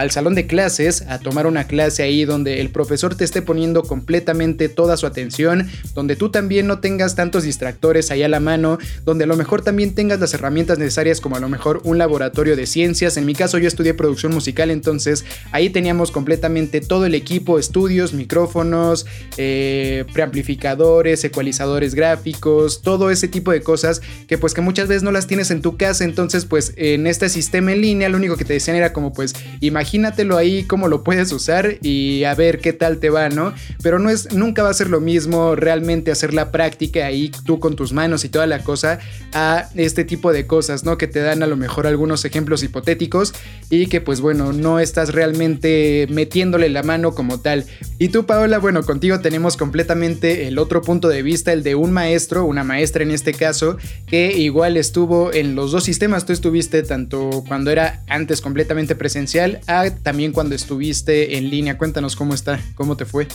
al 0.01 0.11
salón 0.11 0.35
de 0.35 0.47
clases 0.47 1.03
a 1.03 1.19
tomar 1.19 1.47
una 1.47 1.65
clase 1.65 2.03
ahí 2.03 2.25
donde 2.25 2.61
el 2.61 2.71
profesor 2.71 3.15
te 3.15 3.25
esté 3.25 3.43
poniendo 3.43 3.83
completamente 3.83 4.69
toda 4.69 4.97
su 4.97 5.07
atención, 5.07 5.69
donde 5.95 6.17
tú 6.17 6.31
también 6.31 6.67
no 6.67 6.81
tengas 6.81 7.15
tantos 7.15 7.45
distractores 7.45 8.11
ahí 8.11 8.23
a 8.23 8.29
la 8.29 8.41
mano, 8.41 8.79
donde 9.05 9.25
a 9.25 9.27
lo 9.27 9.37
mejor 9.37 9.63
también 9.63 9.95
tengas 9.95 10.21
las 10.21 10.35
herramientas 10.35 10.79
necesarias 10.79 11.21
como 11.21 11.37
a 11.37 11.41
lo 11.41 11.49
mejor 11.49 11.81
un 11.85 11.99
laboratorio 11.99 12.57
de 12.57 12.67
ciencias. 12.67 13.17
En 13.17 13.27
mi 13.27 13.35
caso 13.35 13.59
yo 13.59 13.69
estudié 13.69 13.95
producción 13.95 14.33
musical, 14.33 14.71
entonces 14.71 15.25
ahí 15.53 15.71
teníamos 15.71 16.11
completamente 16.11 16.81
todo 16.81 17.07
el 17.07 17.15
equipo, 17.15 17.59
estudios, 17.59 18.13
micrófonos, 18.13 19.07
eh, 19.37 20.05
preamplificadores, 20.13 21.25
ecualizadores 21.25 21.95
gráficos, 21.95 22.83
todo 22.83 23.11
ese 23.11 23.29
tipo 23.29 23.53
de 23.53 23.63
cosas 23.63 24.01
que 24.27 24.39
pues 24.39 24.55
que 24.55 24.61
muchas 24.61 24.89
veces 24.89 25.03
no 25.03 25.13
las 25.13 25.27
tienes 25.27 25.51
en 25.51 25.63
tu 25.63 25.77
casa, 25.77 26.05
entonces 26.05 26.45
pues 26.45 26.73
en 26.81 27.07
este 27.07 27.29
sistema 27.29 27.73
en 27.73 27.83
línea 27.83 28.09
lo 28.09 28.17
único 28.17 28.39
que 28.39 28.47
te 28.47 28.55
decían 28.55 28.75
era 28.75 28.95
como 28.95 29.13
pues 29.13 29.35
imagínatelo 29.61 30.39
ahí 30.39 30.65
cómo 30.65 30.89
lo 30.89 31.05
puedes 31.05 31.31
usar 31.31 31.77
y 31.83 32.25
a 32.25 32.35
ver 32.35 32.59
qué 32.61 32.73
tal 32.73 32.99
te 32.99 33.11
va, 33.11 33.29
¿no? 33.29 33.53
Pero 33.83 33.99
no 33.99 34.09
es 34.09 34.33
nunca 34.33 34.63
va 34.63 34.71
a 34.71 34.75
ser 34.75 34.89
lo 34.89 35.01
mismo 35.01 35.55
realmente 35.57 36.11
hacer 36.11 36.33
la 36.33 36.51
práctica 36.51 37.05
ahí 37.05 37.31
tú 37.45 37.61
con 37.61 37.77
tus 37.77 37.93
manos 37.93 38.25
y 38.25 38.31
toda 38.31 38.47
la 38.47 38.65
cosa 38.65 38.99
a 39.35 39.69
este 39.75 40.05
tipo 40.05 40.33
de 40.33 40.47
cosas, 40.47 40.85
¿no? 40.85 40.97
Que 40.97 41.07
te 41.07 41.21
dan 41.21 41.43
a 41.43 41.47
lo 41.47 41.57
mejor 41.57 41.87
algunos 41.87 42.25
ejemplos 42.25 42.63
hipotéticos 42.63 43.35
y 43.69 43.87
que 43.87 44.01
pues 44.01 44.23
bueno, 44.23 44.55
no 44.55 44.81
estás 44.81 45.13
realmente 45.13 46.07
metiéndole 46.11 46.71
la 46.71 46.83
mano 46.83 47.15
como 47.15 47.41
tal. 47.41 47.67
Y 47.99 48.09
tú 48.09 48.25
Paola, 48.25 48.59
bueno, 48.59 48.83
contigo 48.85 49.21
tenemos 49.21 49.59
completamente 49.59 50.49
el 50.49 50.59
otro 50.59 50.81
punto 50.81 51.09
de 51.09 51.23
vista, 51.23 51.53
el 51.53 51.63
de 51.63 51.75
un 51.75 51.93
maestro, 51.93 52.47
una 52.47 52.65
maestra 52.65 53.03
en 53.03 53.11
este 53.11 53.35
caso, 53.35 53.77
que 54.07 54.33
igual 54.39 54.79
estuvo 54.79 55.33
en 55.35 55.55
los 55.55 55.73
dos 55.73 55.85
sistemas, 55.85 56.25
tú 56.25 56.33
tanto 56.71 57.45
cuando 57.47 57.71
era 57.71 58.03
antes 58.09 58.41
completamente 58.41 58.95
presencial 58.95 59.61
a 59.67 59.91
también 59.91 60.33
cuando 60.33 60.55
estuviste 60.55 61.37
en 61.37 61.51
línea. 61.51 61.77
Cuéntanos 61.77 62.17
cómo 62.17 62.35
está, 62.35 62.61
cómo 62.75 62.97
te 62.97 63.05
fue. 63.05 63.27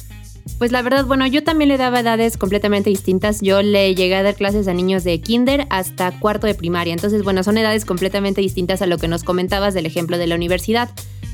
Pues 0.57 0.71
la 0.71 0.81
verdad, 0.81 1.05
bueno, 1.05 1.25
yo 1.27 1.43
también 1.43 1.69
le 1.69 1.77
daba 1.77 1.99
edades 1.99 2.37
completamente 2.37 2.89
distintas. 2.89 3.41
Yo 3.41 3.61
le 3.61 3.93
llegué 3.95 4.15
a 4.15 4.23
dar 4.23 4.35
clases 4.35 4.67
a 4.67 4.73
niños 4.73 5.03
de 5.03 5.19
kinder 5.19 5.65
hasta 5.69 6.17
cuarto 6.19 6.47
de 6.47 6.55
primaria. 6.55 6.93
Entonces, 6.93 7.23
bueno, 7.23 7.43
son 7.43 7.57
edades 7.57 7.83
completamente 7.83 8.41
distintas 8.41 8.81
a 8.81 8.85
lo 8.85 8.97
que 8.97 9.07
nos 9.07 9.23
comentabas 9.23 9.73
del 9.73 9.85
ejemplo 9.85 10.17
de 10.17 10.27
la 10.27 10.35
universidad. 10.35 10.89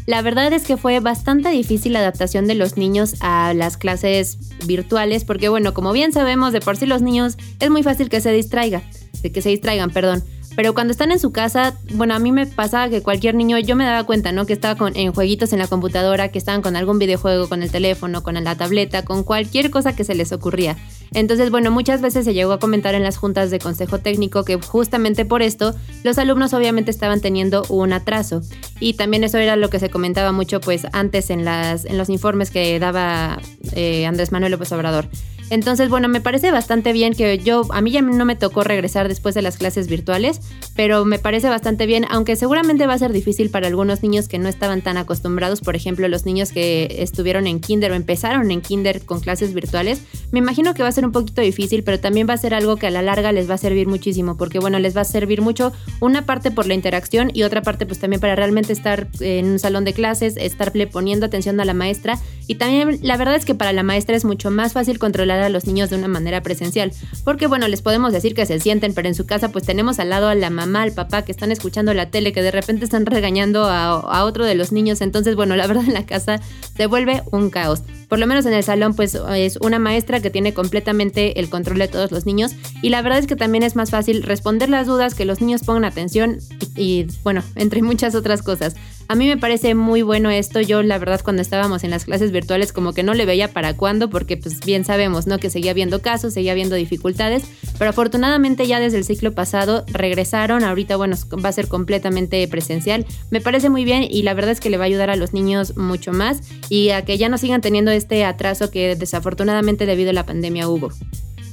La 0.07 0.21
verdad 0.21 0.51
es 0.53 0.63
que 0.63 0.77
fue 0.77 0.99
bastante 0.99 1.49
difícil 1.49 1.93
la 1.93 1.99
adaptación 1.99 2.47
de 2.47 2.55
los 2.55 2.77
niños 2.77 3.15
a 3.19 3.53
las 3.53 3.77
clases 3.77 4.39
virtuales 4.65 5.25
porque 5.25 5.49
bueno, 5.49 5.73
como 5.73 5.91
bien 5.91 6.11
sabemos, 6.11 6.53
de 6.53 6.59
por 6.59 6.77
sí 6.77 6.87
los 6.87 7.03
niños 7.03 7.37
es 7.59 7.69
muy 7.69 7.83
fácil 7.83 8.09
que 8.09 8.19
se 8.19 8.31
distraigan, 8.31 8.81
de 9.21 9.31
que 9.31 9.41
se 9.41 9.49
distraigan, 9.49 9.91
perdón. 9.91 10.23
Pero 10.55 10.73
cuando 10.73 10.91
están 10.91 11.11
en 11.11 11.19
su 11.19 11.31
casa, 11.31 11.75
bueno, 11.93 12.13
a 12.13 12.19
mí 12.19 12.31
me 12.31 12.45
pasaba 12.45 12.89
que 12.89 13.01
cualquier 13.01 13.35
niño, 13.35 13.57
yo 13.59 13.75
me 13.75 13.85
daba 13.85 14.03
cuenta, 14.03 14.31
¿no? 14.31 14.45
Que 14.45 14.53
estaba 14.53 14.75
con, 14.75 14.95
en 14.95 15.13
jueguitos 15.13 15.53
en 15.53 15.59
la 15.59 15.67
computadora, 15.67 16.29
que 16.29 16.37
estaban 16.37 16.61
con 16.61 16.75
algún 16.75 16.99
videojuego, 16.99 17.47
con 17.47 17.63
el 17.63 17.71
teléfono, 17.71 18.21
con 18.21 18.41
la 18.43 18.55
tableta, 18.55 19.05
con 19.05 19.23
cualquier 19.23 19.71
cosa 19.71 19.95
que 19.95 20.03
se 20.03 20.13
les 20.13 20.31
ocurría. 20.31 20.77
Entonces, 21.13 21.51
bueno, 21.51 21.71
muchas 21.71 22.01
veces 22.01 22.25
se 22.25 22.33
llegó 22.33 22.53
a 22.53 22.59
comentar 22.59 22.95
en 22.95 23.03
las 23.03 23.17
juntas 23.17 23.51
de 23.51 23.59
consejo 23.59 23.99
técnico 23.99 24.45
que 24.45 24.55
justamente 24.55 25.25
por 25.25 25.41
esto 25.41 25.75
los 26.03 26.17
alumnos 26.17 26.53
obviamente 26.53 26.91
estaban 26.91 27.21
teniendo 27.21 27.63
un 27.69 27.93
atraso. 27.93 28.41
Y 28.79 28.93
también 28.93 29.23
eso 29.23 29.37
era 29.37 29.55
lo 29.55 29.69
que 29.69 29.79
se 29.79 29.89
comentaba 29.89 30.31
mucho 30.31 30.61
pues 30.61 30.87
antes 30.93 31.29
en, 31.29 31.43
las, 31.43 31.85
en 31.85 31.97
los 31.97 32.09
informes 32.09 32.49
que 32.49 32.79
daba 32.79 33.39
eh, 33.73 34.05
Andrés 34.05 34.31
Manuel 34.31 34.51
López 34.53 34.71
Obrador. 34.71 35.07
Entonces, 35.51 35.89
bueno, 35.89 36.07
me 36.07 36.21
parece 36.21 36.49
bastante 36.49 36.93
bien 36.93 37.13
que 37.13 37.37
yo, 37.37 37.63
a 37.71 37.81
mí 37.81 37.91
ya 37.91 38.01
no 38.01 38.23
me 38.23 38.37
tocó 38.37 38.63
regresar 38.63 39.09
después 39.09 39.35
de 39.35 39.41
las 39.41 39.57
clases 39.57 39.87
virtuales, 39.87 40.39
pero 40.77 41.03
me 41.03 41.19
parece 41.19 41.49
bastante 41.49 41.85
bien, 41.85 42.05
aunque 42.09 42.37
seguramente 42.37 42.87
va 42.87 42.93
a 42.93 42.97
ser 42.97 43.11
difícil 43.11 43.49
para 43.49 43.67
algunos 43.67 44.01
niños 44.01 44.29
que 44.29 44.39
no 44.39 44.47
estaban 44.47 44.81
tan 44.81 44.95
acostumbrados, 44.95 45.59
por 45.59 45.75
ejemplo, 45.75 46.07
los 46.07 46.25
niños 46.25 46.53
que 46.53 46.95
estuvieron 46.99 47.47
en 47.47 47.59
kinder 47.59 47.91
o 47.91 47.95
empezaron 47.95 48.49
en 48.49 48.61
kinder 48.61 49.01
con 49.03 49.19
clases 49.19 49.53
virtuales, 49.53 50.01
me 50.31 50.39
imagino 50.39 50.73
que 50.73 50.83
va 50.83 50.89
a 50.89 50.93
ser 50.93 51.05
un 51.05 51.11
poquito 51.11 51.41
difícil, 51.41 51.83
pero 51.83 51.99
también 51.99 52.29
va 52.29 52.33
a 52.33 52.37
ser 52.37 52.53
algo 52.53 52.77
que 52.77 52.87
a 52.87 52.89
la 52.89 53.01
larga 53.01 53.33
les 53.33 53.49
va 53.49 53.55
a 53.55 53.57
servir 53.57 53.87
muchísimo, 53.87 54.37
porque 54.37 54.59
bueno, 54.59 54.79
les 54.79 54.95
va 54.95 55.01
a 55.01 55.05
servir 55.05 55.41
mucho 55.41 55.73
una 55.99 56.25
parte 56.25 56.51
por 56.51 56.65
la 56.65 56.75
interacción 56.75 57.29
y 57.33 57.43
otra 57.43 57.61
parte 57.61 57.85
pues 57.85 57.99
también 57.99 58.21
para 58.21 58.37
realmente 58.37 58.71
estar 58.71 59.09
en 59.19 59.47
un 59.47 59.59
salón 59.59 59.83
de 59.83 59.91
clases, 59.91 60.37
estarle 60.37 60.87
poniendo 60.87 61.25
atención 61.25 61.59
a 61.59 61.65
la 61.65 61.73
maestra 61.73 62.17
y 62.51 62.55
también 62.55 62.99
la 63.01 63.15
verdad 63.15 63.35
es 63.35 63.45
que 63.45 63.55
para 63.55 63.71
la 63.71 63.81
maestra 63.81 64.13
es 64.13 64.25
mucho 64.25 64.51
más 64.51 64.73
fácil 64.73 64.99
controlar 64.99 65.39
a 65.39 65.47
los 65.47 65.67
niños 65.67 65.89
de 65.89 65.95
una 65.95 66.09
manera 66.09 66.43
presencial. 66.43 66.91
Porque 67.23 67.47
bueno, 67.47 67.69
les 67.69 67.81
podemos 67.81 68.11
decir 68.11 68.35
que 68.35 68.45
se 68.45 68.59
sienten, 68.59 68.93
pero 68.93 69.07
en 69.07 69.15
su 69.15 69.25
casa 69.25 69.53
pues 69.53 69.63
tenemos 69.63 69.99
al 69.99 70.09
lado 70.09 70.27
a 70.27 70.35
la 70.35 70.49
mamá, 70.49 70.81
al 70.81 70.91
papá 70.91 71.21
que 71.21 71.31
están 71.31 71.53
escuchando 71.53 71.93
la 71.93 72.09
tele, 72.09 72.33
que 72.33 72.41
de 72.41 72.51
repente 72.51 72.83
están 72.83 73.05
regañando 73.05 73.63
a, 73.69 74.25
otro 74.25 74.43
de 74.43 74.55
los 74.55 74.73
niños. 74.73 74.99
Entonces 74.99 75.37
bueno, 75.37 75.55
la 75.55 75.65
verdad 75.65 75.85
en 75.85 75.93
la 75.93 76.05
casa 76.05 76.41
se 76.75 76.87
vuelve 76.87 77.23
un 77.31 77.51
caos 77.51 77.83
por 78.11 78.19
lo 78.19 78.27
menos 78.27 78.45
en 78.45 78.51
el 78.51 78.61
salón, 78.61 78.93
pues 78.93 79.15
es 79.15 79.57
una 79.61 79.79
maestra 79.79 80.19
que 80.19 80.29
tiene 80.29 80.53
completamente 80.53 81.39
el 81.39 81.49
control 81.49 81.77
de 81.77 81.87
todos 81.87 82.11
los 82.11 82.25
niños 82.25 82.51
y 82.81 82.89
la 82.89 83.01
verdad 83.01 83.19
es 83.19 83.25
que 83.25 83.37
también 83.37 83.63
es 83.63 83.77
más 83.77 83.89
fácil 83.89 84.23
responder 84.23 84.67
las 84.67 84.85
dudas, 84.85 85.15
que 85.15 85.23
los 85.23 85.39
niños 85.39 85.63
pongan 85.63 85.85
atención 85.85 86.39
y, 86.75 87.07
bueno, 87.23 87.41
entre 87.55 87.81
muchas 87.81 88.13
otras 88.13 88.41
cosas. 88.41 88.75
A 89.07 89.15
mí 89.15 89.27
me 89.27 89.37
parece 89.37 89.75
muy 89.75 90.03
bueno 90.03 90.29
esto. 90.29 90.61
Yo, 90.61 90.83
la 90.83 90.97
verdad, 90.97 91.19
cuando 91.21 91.41
estábamos 91.41 91.83
en 91.83 91.89
las 91.89 92.05
clases 92.05 92.31
virtuales, 92.41 92.73
como 92.73 92.93
que 92.93 93.03
no 93.03 93.13
le 93.13 93.25
veía 93.25 93.47
para 93.49 93.75
cuándo, 93.75 94.09
porque 94.09 94.35
pues 94.35 94.59
bien 94.65 94.83
sabemos, 94.83 95.27
¿no? 95.27 95.37
Que 95.37 95.49
seguía 95.49 95.71
habiendo 95.71 96.01
casos, 96.01 96.33
seguía 96.33 96.53
habiendo 96.53 96.75
dificultades, 96.75 97.43
pero 97.77 97.91
afortunadamente 97.91 98.65
ya 98.67 98.79
desde 98.79 98.97
el 98.97 99.05
ciclo 99.05 99.33
pasado 99.33 99.85
regresaron. 99.87 100.63
Ahorita, 100.63 100.95
bueno, 100.97 101.15
va 101.43 101.49
a 101.49 101.51
ser 101.51 101.67
completamente 101.67 102.47
presencial. 102.47 103.05
Me 103.29 103.41
parece 103.41 103.69
muy 103.69 103.85
bien 103.85 104.03
y 104.09 104.23
la 104.23 104.33
verdad 104.33 104.51
es 104.51 104.59
que 104.59 104.69
le 104.69 104.77
va 104.77 104.85
a 104.85 104.87
ayudar 104.87 105.09
a 105.09 105.15
los 105.15 105.33
niños 105.33 105.77
mucho 105.77 106.11
más 106.13 106.41
y 106.69 106.89
a 106.89 107.05
que 107.05 107.17
ya 107.17 107.29
no 107.29 107.37
sigan 107.37 107.61
teniendo 107.61 107.91
este 107.91 108.25
atraso 108.25 108.71
que 108.71 108.95
desafortunadamente 108.95 109.85
debido 109.85 110.09
a 110.09 110.13
la 110.13 110.25
pandemia 110.25 110.67
hubo. 110.67 110.91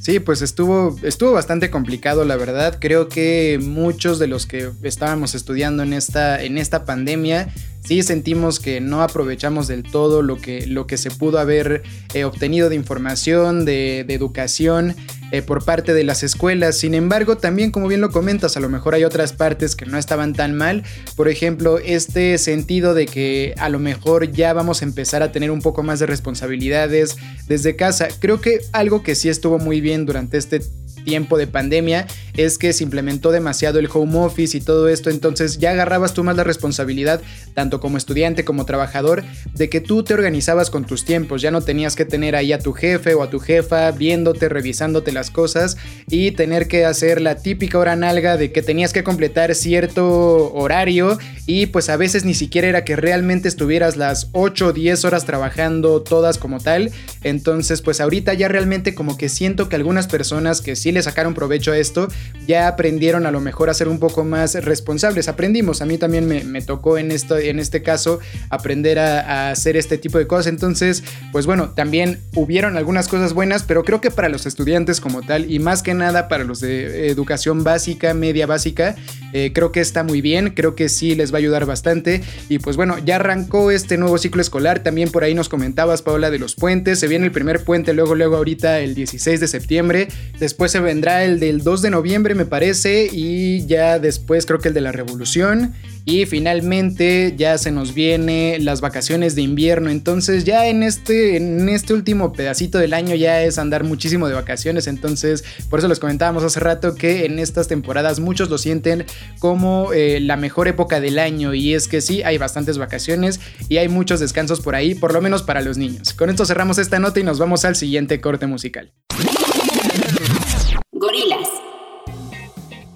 Sí, 0.00 0.20
pues 0.20 0.40
estuvo, 0.40 0.96
estuvo 1.02 1.32
bastante 1.32 1.68
complicado, 1.70 2.24
la 2.24 2.36
verdad. 2.36 2.78
Creo 2.80 3.08
que 3.10 3.60
muchos 3.62 4.18
de 4.18 4.26
los 4.26 4.46
que 4.46 4.70
estábamos 4.82 5.34
estudiando 5.34 5.82
en 5.82 5.92
esta, 5.92 6.42
en 6.42 6.56
esta 6.56 6.86
pandemia 6.86 7.52
sí 7.88 8.02
sentimos 8.02 8.60
que 8.60 8.82
no 8.82 9.02
aprovechamos 9.02 9.66
del 9.66 9.82
todo 9.82 10.20
lo 10.20 10.38
que, 10.38 10.66
lo 10.66 10.86
que 10.86 10.98
se 10.98 11.10
pudo 11.10 11.38
haber 11.38 11.82
eh, 12.12 12.24
obtenido 12.24 12.68
de 12.68 12.74
información, 12.74 13.64
de, 13.64 14.00
educación 14.00 14.94
eh, 15.32 15.40
por 15.40 15.64
parte 15.64 15.94
de 15.94 16.04
las 16.04 16.22
escuelas. 16.22 16.76
Sin 16.76 16.92
embargo, 16.92 17.38
también 17.38 17.70
como 17.70 17.88
bien 17.88 18.02
lo 18.02 18.10
comentas, 18.10 18.58
a 18.58 18.60
lo 18.60 18.68
mejor 18.68 18.94
hay 18.94 19.04
otras 19.04 19.32
partes 19.32 19.74
que 19.74 19.86
no 19.86 19.96
estaban 19.96 20.34
tan 20.34 20.54
mal. 20.54 20.84
Por 21.16 21.28
ejemplo, 21.28 21.78
este 21.78 22.36
sentido 22.36 22.92
de 22.92 23.06
que 23.06 23.54
a 23.56 23.70
lo 23.70 23.78
mejor 23.78 24.32
ya 24.32 24.52
vamos 24.52 24.82
a 24.82 24.84
empezar 24.84 25.22
a 25.22 25.32
tener 25.32 25.50
un 25.50 25.62
poco 25.62 25.82
más 25.82 25.98
de 25.98 26.04
responsabilidades 26.04 27.16
desde 27.46 27.74
casa. 27.74 28.08
Creo 28.18 28.42
que 28.42 28.60
algo 28.72 29.02
que 29.02 29.14
sí 29.14 29.30
estuvo 29.30 29.58
muy 29.58 29.80
bien 29.80 30.04
durante 30.04 30.36
este 30.36 30.60
tiempo 31.08 31.38
de 31.38 31.46
pandemia 31.46 32.06
es 32.36 32.58
que 32.58 32.74
se 32.74 32.84
implementó 32.84 33.32
demasiado 33.32 33.78
el 33.78 33.88
home 33.92 34.18
office 34.18 34.56
y 34.56 34.60
todo 34.60 34.88
esto, 34.88 35.08
entonces 35.08 35.56
ya 35.58 35.70
agarrabas 35.70 36.12
tú 36.12 36.22
más 36.22 36.36
la 36.36 36.44
responsabilidad, 36.44 37.22
tanto 37.54 37.80
como 37.80 37.96
estudiante 37.96 38.44
como 38.44 38.66
trabajador, 38.66 39.24
de 39.54 39.70
que 39.70 39.80
tú 39.80 40.02
te 40.04 40.12
organizabas 40.12 40.68
con 40.68 40.84
tus 40.84 41.06
tiempos, 41.06 41.40
ya 41.40 41.50
no 41.50 41.62
tenías 41.62 41.96
que 41.96 42.04
tener 42.04 42.36
ahí 42.36 42.52
a 42.52 42.58
tu 42.58 42.74
jefe 42.74 43.14
o 43.14 43.22
a 43.22 43.30
tu 43.30 43.40
jefa 43.40 43.90
viéndote, 43.90 44.50
revisándote 44.50 45.10
las 45.10 45.30
cosas 45.30 45.78
y 46.08 46.32
tener 46.32 46.68
que 46.68 46.84
hacer 46.84 47.22
la 47.22 47.36
típica 47.36 47.78
hora 47.78 47.96
nalga 47.96 48.36
de 48.36 48.52
que 48.52 48.62
tenías 48.62 48.92
que 48.92 49.02
completar 49.02 49.54
cierto 49.54 50.52
horario 50.52 51.18
y 51.46 51.66
pues 51.66 51.88
a 51.88 51.96
veces 51.96 52.26
ni 52.26 52.34
siquiera 52.34 52.68
era 52.68 52.84
que 52.84 52.96
realmente 52.96 53.48
estuvieras 53.48 53.96
las 53.96 54.28
8 54.32 54.66
o 54.66 54.72
10 54.74 55.06
horas 55.06 55.24
trabajando 55.24 56.02
todas 56.02 56.36
como 56.36 56.60
tal, 56.60 56.92
entonces 57.24 57.80
pues 57.80 58.02
ahorita 58.02 58.34
ya 58.34 58.48
realmente 58.48 58.94
como 58.94 59.16
que 59.16 59.30
siento 59.30 59.70
que 59.70 59.76
algunas 59.76 60.06
personas 60.06 60.60
que 60.60 60.76
sí 60.76 60.92
le 60.98 61.02
sacaron 61.02 61.32
provecho 61.32 61.70
a 61.70 61.78
esto, 61.78 62.08
ya 62.46 62.66
aprendieron 62.66 63.24
a 63.24 63.30
lo 63.30 63.40
mejor 63.40 63.70
a 63.70 63.74
ser 63.74 63.88
un 63.88 64.00
poco 64.00 64.24
más 64.24 64.54
responsables. 64.54 65.28
Aprendimos, 65.28 65.80
a 65.80 65.86
mí 65.86 65.96
también 65.96 66.26
me, 66.26 66.62
tocó 66.62 66.98
en, 66.98 67.12
esto, 67.12 67.38
en 67.38 67.60
este 67.60 67.82
caso 67.82 68.18
aprender 68.50 68.98
a, 68.98 69.50
hacer 69.50 69.76
este 69.76 69.96
tipo 69.96 70.18
de 70.18 70.26
cosas. 70.26 70.48
Entonces, 70.48 71.04
pues 71.30 71.46
bueno, 71.46 71.70
también 71.70 72.20
hubieron 72.34 72.76
algunas 72.76 73.06
cosas 73.06 73.32
buenas, 73.32 73.62
pero 73.62 73.84
creo 73.84 74.00
que 74.00 74.10
para 74.10 74.28
los 74.28 74.44
estudiantes 74.44 75.00
como 75.00 75.22
tal 75.22 75.50
y 75.50 75.60
más 75.60 75.82
que 75.82 75.94
nada 75.94 76.26
para 76.28 76.44
los 76.44 76.60
de 76.60 77.08
educación 77.08 77.62
básica, 77.62 78.12
media 78.14 78.46
básica, 78.46 78.96
eh, 79.32 79.52
creo 79.54 79.72
que 79.72 79.80
está 79.80 80.02
muy 80.02 80.20
bien, 80.20 80.50
creo 80.50 80.74
que 80.74 80.88
sí 80.88 81.14
les 81.14 81.32
va 81.32 81.36
a 81.36 81.38
ayudar 81.38 81.64
bastante. 81.64 82.22
Y 82.48 82.58
pues 82.58 82.76
bueno, 82.76 82.96
ya 82.98 83.16
arrancó 83.16 83.70
este 83.70 83.98
nuevo 83.98 84.18
ciclo 84.18 84.42
escolar. 84.42 84.82
También 84.82 85.10
por 85.10 85.22
ahí 85.22 85.34
nos 85.34 85.48
comentabas, 85.48 86.02
Paola, 86.02 86.30
de 86.30 86.38
los 86.38 86.54
puentes. 86.54 86.98
Se 86.98 87.08
viene 87.08 87.26
el 87.26 87.32
primer 87.32 87.62
puente, 87.62 87.92
luego, 87.92 88.14
luego 88.14 88.36
ahorita 88.36 88.80
el 88.80 88.94
16 88.94 89.40
de 89.40 89.48
septiembre. 89.48 90.08
Después 90.38 90.72
se 90.72 90.80
vendrá 90.88 91.22
el 91.22 91.38
del 91.38 91.62
2 91.62 91.82
de 91.82 91.90
noviembre, 91.90 92.34
me 92.34 92.46
parece, 92.46 93.10
y 93.12 93.66
ya 93.66 93.98
después 93.98 94.46
creo 94.46 94.58
que 94.58 94.68
el 94.68 94.74
de 94.74 94.80
la 94.80 94.90
Revolución 94.90 95.74
Y 96.06 96.24
finalmente 96.24 97.34
ya 97.36 97.58
se 97.58 97.70
nos 97.70 97.92
viene 97.92 98.56
las 98.58 98.80
vacaciones 98.80 99.34
de 99.34 99.42
invierno. 99.42 99.90
Entonces 99.90 100.44
ya 100.44 100.66
en 100.66 100.82
este, 100.82 101.36
en 101.36 101.68
este 101.68 101.92
último 101.92 102.32
pedacito 102.32 102.78
del 102.78 102.94
año 102.94 103.14
ya 103.14 103.42
es 103.42 103.58
andar 103.58 103.84
muchísimo 103.84 104.26
de 104.26 104.32
vacaciones. 104.32 104.86
Entonces 104.86 105.44
por 105.68 105.80
eso 105.80 105.88
les 105.88 105.98
comentábamos 105.98 106.42
hace 106.44 106.60
rato 106.60 106.94
que 106.94 107.26
en 107.26 107.38
estas 107.38 107.68
temporadas 107.68 108.20
muchos 108.20 108.48
lo 108.48 108.56
sienten 108.56 109.04
como 109.38 109.92
eh, 109.92 110.20
la 110.20 110.38
mejor 110.38 110.66
época 110.68 110.98
del 111.02 111.18
año. 111.18 111.52
Y 111.52 111.74
es 111.74 111.88
que 111.88 112.00
sí, 112.00 112.22
hay 112.22 112.38
bastantes 112.38 112.78
vacaciones 112.78 113.40
y 113.68 113.76
hay 113.76 113.90
muchos 113.90 114.18
descansos 114.20 114.62
por 114.62 114.74
ahí, 114.74 114.94
por 114.94 115.12
lo 115.12 115.20
menos 115.20 115.42
para 115.42 115.60
los 115.60 115.76
niños. 115.76 116.14
Con 116.14 116.30
esto 116.30 116.46
cerramos 116.46 116.78
esta 116.78 116.98
nota 116.98 117.20
y 117.20 117.24
nos 117.24 117.38
vamos 117.38 117.66
al 117.66 117.76
siguiente 117.76 118.22
corte 118.22 118.46
musical. 118.46 118.94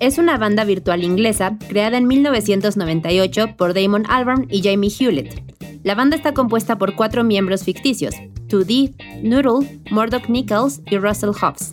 Es 0.00 0.18
una 0.18 0.36
banda 0.36 0.64
virtual 0.64 1.04
inglesa 1.04 1.56
creada 1.68 1.96
en 1.96 2.08
1998 2.08 3.56
por 3.56 3.72
Damon 3.72 4.04
Albarn 4.08 4.48
y 4.50 4.62
Jamie 4.62 4.90
Hewlett. 4.90 5.42
La 5.84 5.94
banda 5.94 6.16
está 6.16 6.34
compuesta 6.34 6.76
por 6.76 6.96
cuatro 6.96 7.22
miembros 7.24 7.62
ficticios, 7.62 8.14
2D, 8.48 8.94
Noodle, 9.22 9.80
Murdoch 9.90 10.28
Nichols 10.28 10.82
y 10.90 10.98
Russell 10.98 11.30
Hobbs. 11.30 11.72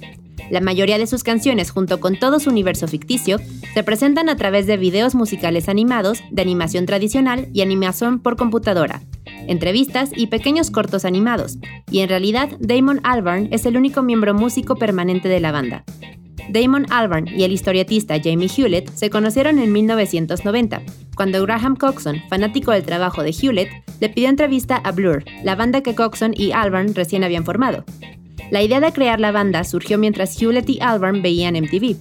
La 0.51 0.61
mayoría 0.61 0.97
de 0.97 1.07
sus 1.07 1.23
canciones, 1.23 1.71
junto 1.71 1.99
con 1.99 2.17
todo 2.17 2.39
su 2.39 2.49
universo 2.49 2.87
ficticio, 2.87 3.39
se 3.73 3.83
presentan 3.83 4.29
a 4.29 4.35
través 4.35 4.67
de 4.67 4.77
videos 4.77 5.15
musicales 5.15 5.69
animados, 5.69 6.21
de 6.31 6.41
animación 6.41 6.85
tradicional 6.85 7.47
y 7.53 7.61
animación 7.61 8.19
por 8.19 8.35
computadora, 8.35 9.01
entrevistas 9.47 10.11
y 10.15 10.27
pequeños 10.27 10.71
cortos 10.71 11.05
animados, 11.05 11.57
y 11.91 11.99
en 11.99 12.09
realidad 12.09 12.49
Damon 12.59 12.99
Albarn 13.03 13.49
es 13.51 13.65
el 13.65 13.77
único 13.77 14.03
miembro 14.03 14.33
músico 14.33 14.75
permanente 14.75 15.29
de 15.29 15.39
la 15.39 15.51
banda. 15.51 15.83
Damon 16.49 16.85
Albarn 16.89 17.27
y 17.27 17.43
el 17.43 17.51
historietista 17.51 18.19
Jamie 18.23 18.49
Hewlett 18.49 18.93
se 18.93 19.09
conocieron 19.09 19.59
en 19.59 19.71
1990, 19.71 20.81
cuando 21.15 21.43
Graham 21.43 21.75
Coxon, 21.75 22.21
fanático 22.29 22.71
del 22.71 22.83
trabajo 22.83 23.23
de 23.23 23.31
Hewlett, 23.31 23.69
le 23.99 24.09
pidió 24.09 24.29
entrevista 24.29 24.77
a 24.77 24.91
Blur, 24.91 25.23
la 25.43 25.55
banda 25.55 25.81
que 25.81 25.95
Coxon 25.95 26.33
y 26.35 26.51
Albarn 26.51 26.95
recién 26.95 27.23
habían 27.23 27.45
formado. 27.45 27.83
La 28.51 28.63
idea 28.63 28.79
de 28.79 28.91
crear 28.91 29.19
la 29.19 29.31
banda 29.31 29.63
surgió 29.63 29.97
mientras 29.97 30.41
Hewlett 30.41 30.69
y 30.69 30.79
Albarn 30.81 31.21
veían 31.21 31.55
MTV. 31.55 31.97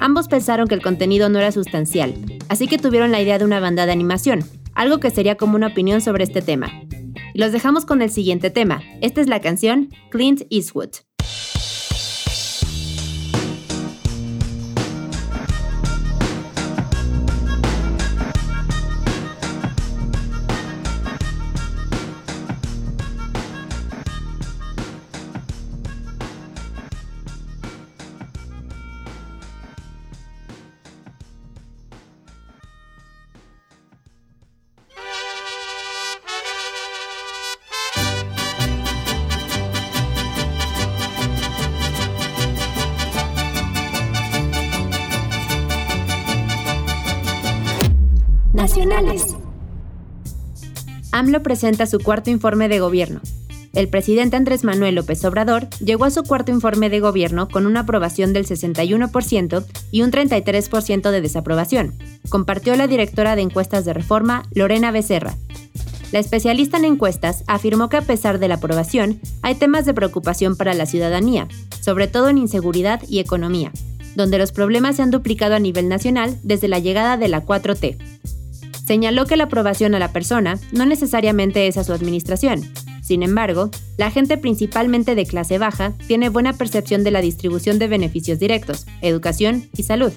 Ambos 0.00 0.28
pensaron 0.28 0.66
que 0.66 0.74
el 0.74 0.82
contenido 0.82 1.28
no 1.28 1.38
era 1.38 1.52
sustancial, 1.52 2.14
así 2.48 2.66
que 2.66 2.78
tuvieron 2.78 3.12
la 3.12 3.20
idea 3.20 3.38
de 3.38 3.44
una 3.44 3.60
banda 3.60 3.86
de 3.86 3.92
animación, 3.92 4.44
algo 4.74 4.98
que 4.98 5.10
sería 5.10 5.36
como 5.36 5.54
una 5.56 5.68
opinión 5.68 6.00
sobre 6.00 6.24
este 6.24 6.42
tema. 6.42 6.72
Y 7.34 7.38
los 7.38 7.52
dejamos 7.52 7.84
con 7.84 8.02
el 8.02 8.10
siguiente 8.10 8.50
tema. 8.50 8.82
Esta 9.00 9.20
es 9.20 9.26
la 9.26 9.40
canción 9.40 9.90
Clint 10.10 10.42
Eastwood. 10.50 10.90
AMLO 51.22 51.40
presenta 51.44 51.86
su 51.86 52.00
cuarto 52.00 52.30
informe 52.30 52.68
de 52.68 52.80
gobierno. 52.80 53.20
El 53.74 53.86
presidente 53.86 54.34
Andrés 54.34 54.64
Manuel 54.64 54.96
López 54.96 55.24
Obrador 55.24 55.68
llegó 55.78 56.04
a 56.04 56.10
su 56.10 56.24
cuarto 56.24 56.50
informe 56.50 56.90
de 56.90 56.98
gobierno 56.98 57.46
con 57.46 57.64
una 57.64 57.80
aprobación 57.80 58.32
del 58.32 58.44
61% 58.44 59.64
y 59.92 60.02
un 60.02 60.10
33% 60.10 61.12
de 61.12 61.20
desaprobación, 61.20 61.94
compartió 62.28 62.74
la 62.74 62.88
directora 62.88 63.36
de 63.36 63.42
encuestas 63.42 63.84
de 63.84 63.92
reforma, 63.92 64.42
Lorena 64.52 64.90
Becerra. 64.90 65.36
La 66.10 66.18
especialista 66.18 66.76
en 66.76 66.86
encuestas 66.86 67.44
afirmó 67.46 67.88
que 67.88 67.98
a 67.98 68.02
pesar 68.02 68.40
de 68.40 68.48
la 68.48 68.56
aprobación, 68.56 69.20
hay 69.42 69.54
temas 69.54 69.86
de 69.86 69.94
preocupación 69.94 70.56
para 70.56 70.74
la 70.74 70.86
ciudadanía, 70.86 71.46
sobre 71.80 72.08
todo 72.08 72.30
en 72.30 72.38
inseguridad 72.38 73.00
y 73.08 73.20
economía, 73.20 73.70
donde 74.16 74.38
los 74.38 74.50
problemas 74.50 74.96
se 74.96 75.02
han 75.02 75.12
duplicado 75.12 75.54
a 75.54 75.60
nivel 75.60 75.88
nacional 75.88 76.36
desde 76.42 76.66
la 76.66 76.80
llegada 76.80 77.16
de 77.16 77.28
la 77.28 77.46
4T, 77.46 78.11
señaló 78.84 79.26
que 79.26 79.36
la 79.36 79.44
aprobación 79.44 79.94
a 79.94 79.98
la 79.98 80.12
persona 80.12 80.58
no 80.72 80.86
necesariamente 80.86 81.66
es 81.66 81.76
a 81.76 81.84
su 81.84 81.92
administración. 81.92 82.62
Sin 83.02 83.22
embargo, 83.22 83.70
la 83.96 84.10
gente 84.10 84.38
principalmente 84.38 85.14
de 85.14 85.26
clase 85.26 85.58
baja 85.58 85.92
tiene 86.06 86.28
buena 86.28 86.52
percepción 86.52 87.04
de 87.04 87.10
la 87.10 87.20
distribución 87.20 87.78
de 87.78 87.88
beneficios 87.88 88.38
directos, 88.38 88.86
educación 89.00 89.68
y 89.76 89.82
salud. 89.82 90.12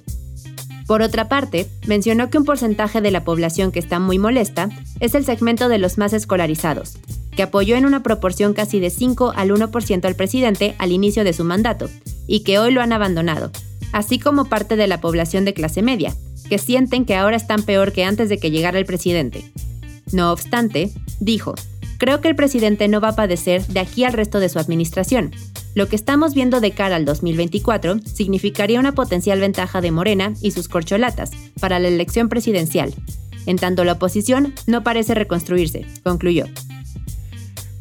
Por 0.88 1.01
otra 1.01 1.28
parte, 1.28 1.67
mencionó 1.88 2.30
que 2.30 2.38
un 2.38 2.45
porcentaje 2.45 3.01
de 3.01 3.10
la 3.10 3.23
población 3.23 3.71
que 3.71 3.80
está 3.80 3.99
muy 3.99 4.19
molesta 4.19 4.69
es 4.99 5.15
el 5.15 5.25
segmento 5.25 5.67
de 5.67 5.80
los 5.80 5.97
más 5.97 6.13
escolarizados, 6.13 6.97
que 7.36 7.41
apoyó 7.41 7.75
en 7.75 7.86
una 7.86 8.04
proporción 8.04 8.54
casi 8.54 8.80
de 8.80 8.91
5 8.91 9.34
al 9.36 9.49
1% 9.49 10.06
al 10.06 10.15
presidente 10.15 10.75
al 10.78 10.91
inicio 10.91 11.23
de 11.23 11.34
su 11.34 11.43
mandato, 11.43 11.89
y 12.28 12.41
que 12.41 12.60
hoy 12.60 12.71
lo 12.71 12.82
han 12.82 12.93
abandonado, 12.93 13.51
así 13.93 14.19
como 14.19 14.45
parte 14.45 14.75
de 14.75 14.86
la 14.86 15.01
población 15.01 15.43
de 15.43 15.56
clase 15.56 15.82
media, 15.82 16.15
que 16.45 16.58
sienten 16.58 17.05
que 17.05 17.15
ahora 17.15 17.38
están 17.38 17.63
peor 17.63 17.91
que 17.91 18.03
antes 18.03 18.29
de 18.29 18.38
que 18.38 18.51
llegara 18.51 18.79
el 18.79 18.86
presidente. 18.86 19.51
No 20.12 20.31
obstante, 20.31 20.91
dijo, 21.19 21.55
creo 21.97 22.21
que 22.21 22.27
el 22.27 22.36
presidente 22.36 22.88
no 22.88 23.01
va 23.01 23.10
a 23.10 23.15
padecer 23.15 23.65
de 23.67 23.79
aquí 23.79 24.03
al 24.03 24.13
resto 24.13 24.39
de 24.39 24.49
su 24.49 24.60
administración. 24.60 25.31
Lo 25.73 25.89
que 25.89 25.95
estamos 25.95 26.34
viendo 26.34 26.62
de 26.62 26.71
cara 26.71 26.95
al 26.95 27.05
2024 27.05 27.99
significaría 27.99 28.79
una 28.79 28.93
potencial 28.93 29.39
ventaja 29.39 29.81
de 29.81 29.91
Morena 29.91 30.34
y 30.41 30.51
sus 30.51 30.69
corcholatas 30.69 31.31
para 31.60 31.79
la 31.79 31.89
elección 31.89 32.29
presidencial. 32.29 32.93
En 33.45 33.58
tanto 33.58 33.84
la 33.84 33.93
oposición 33.93 34.53
no 34.67 34.84
parece 34.84 35.13
reconstruirse, 35.15 35.86
concluyó. 36.03 36.45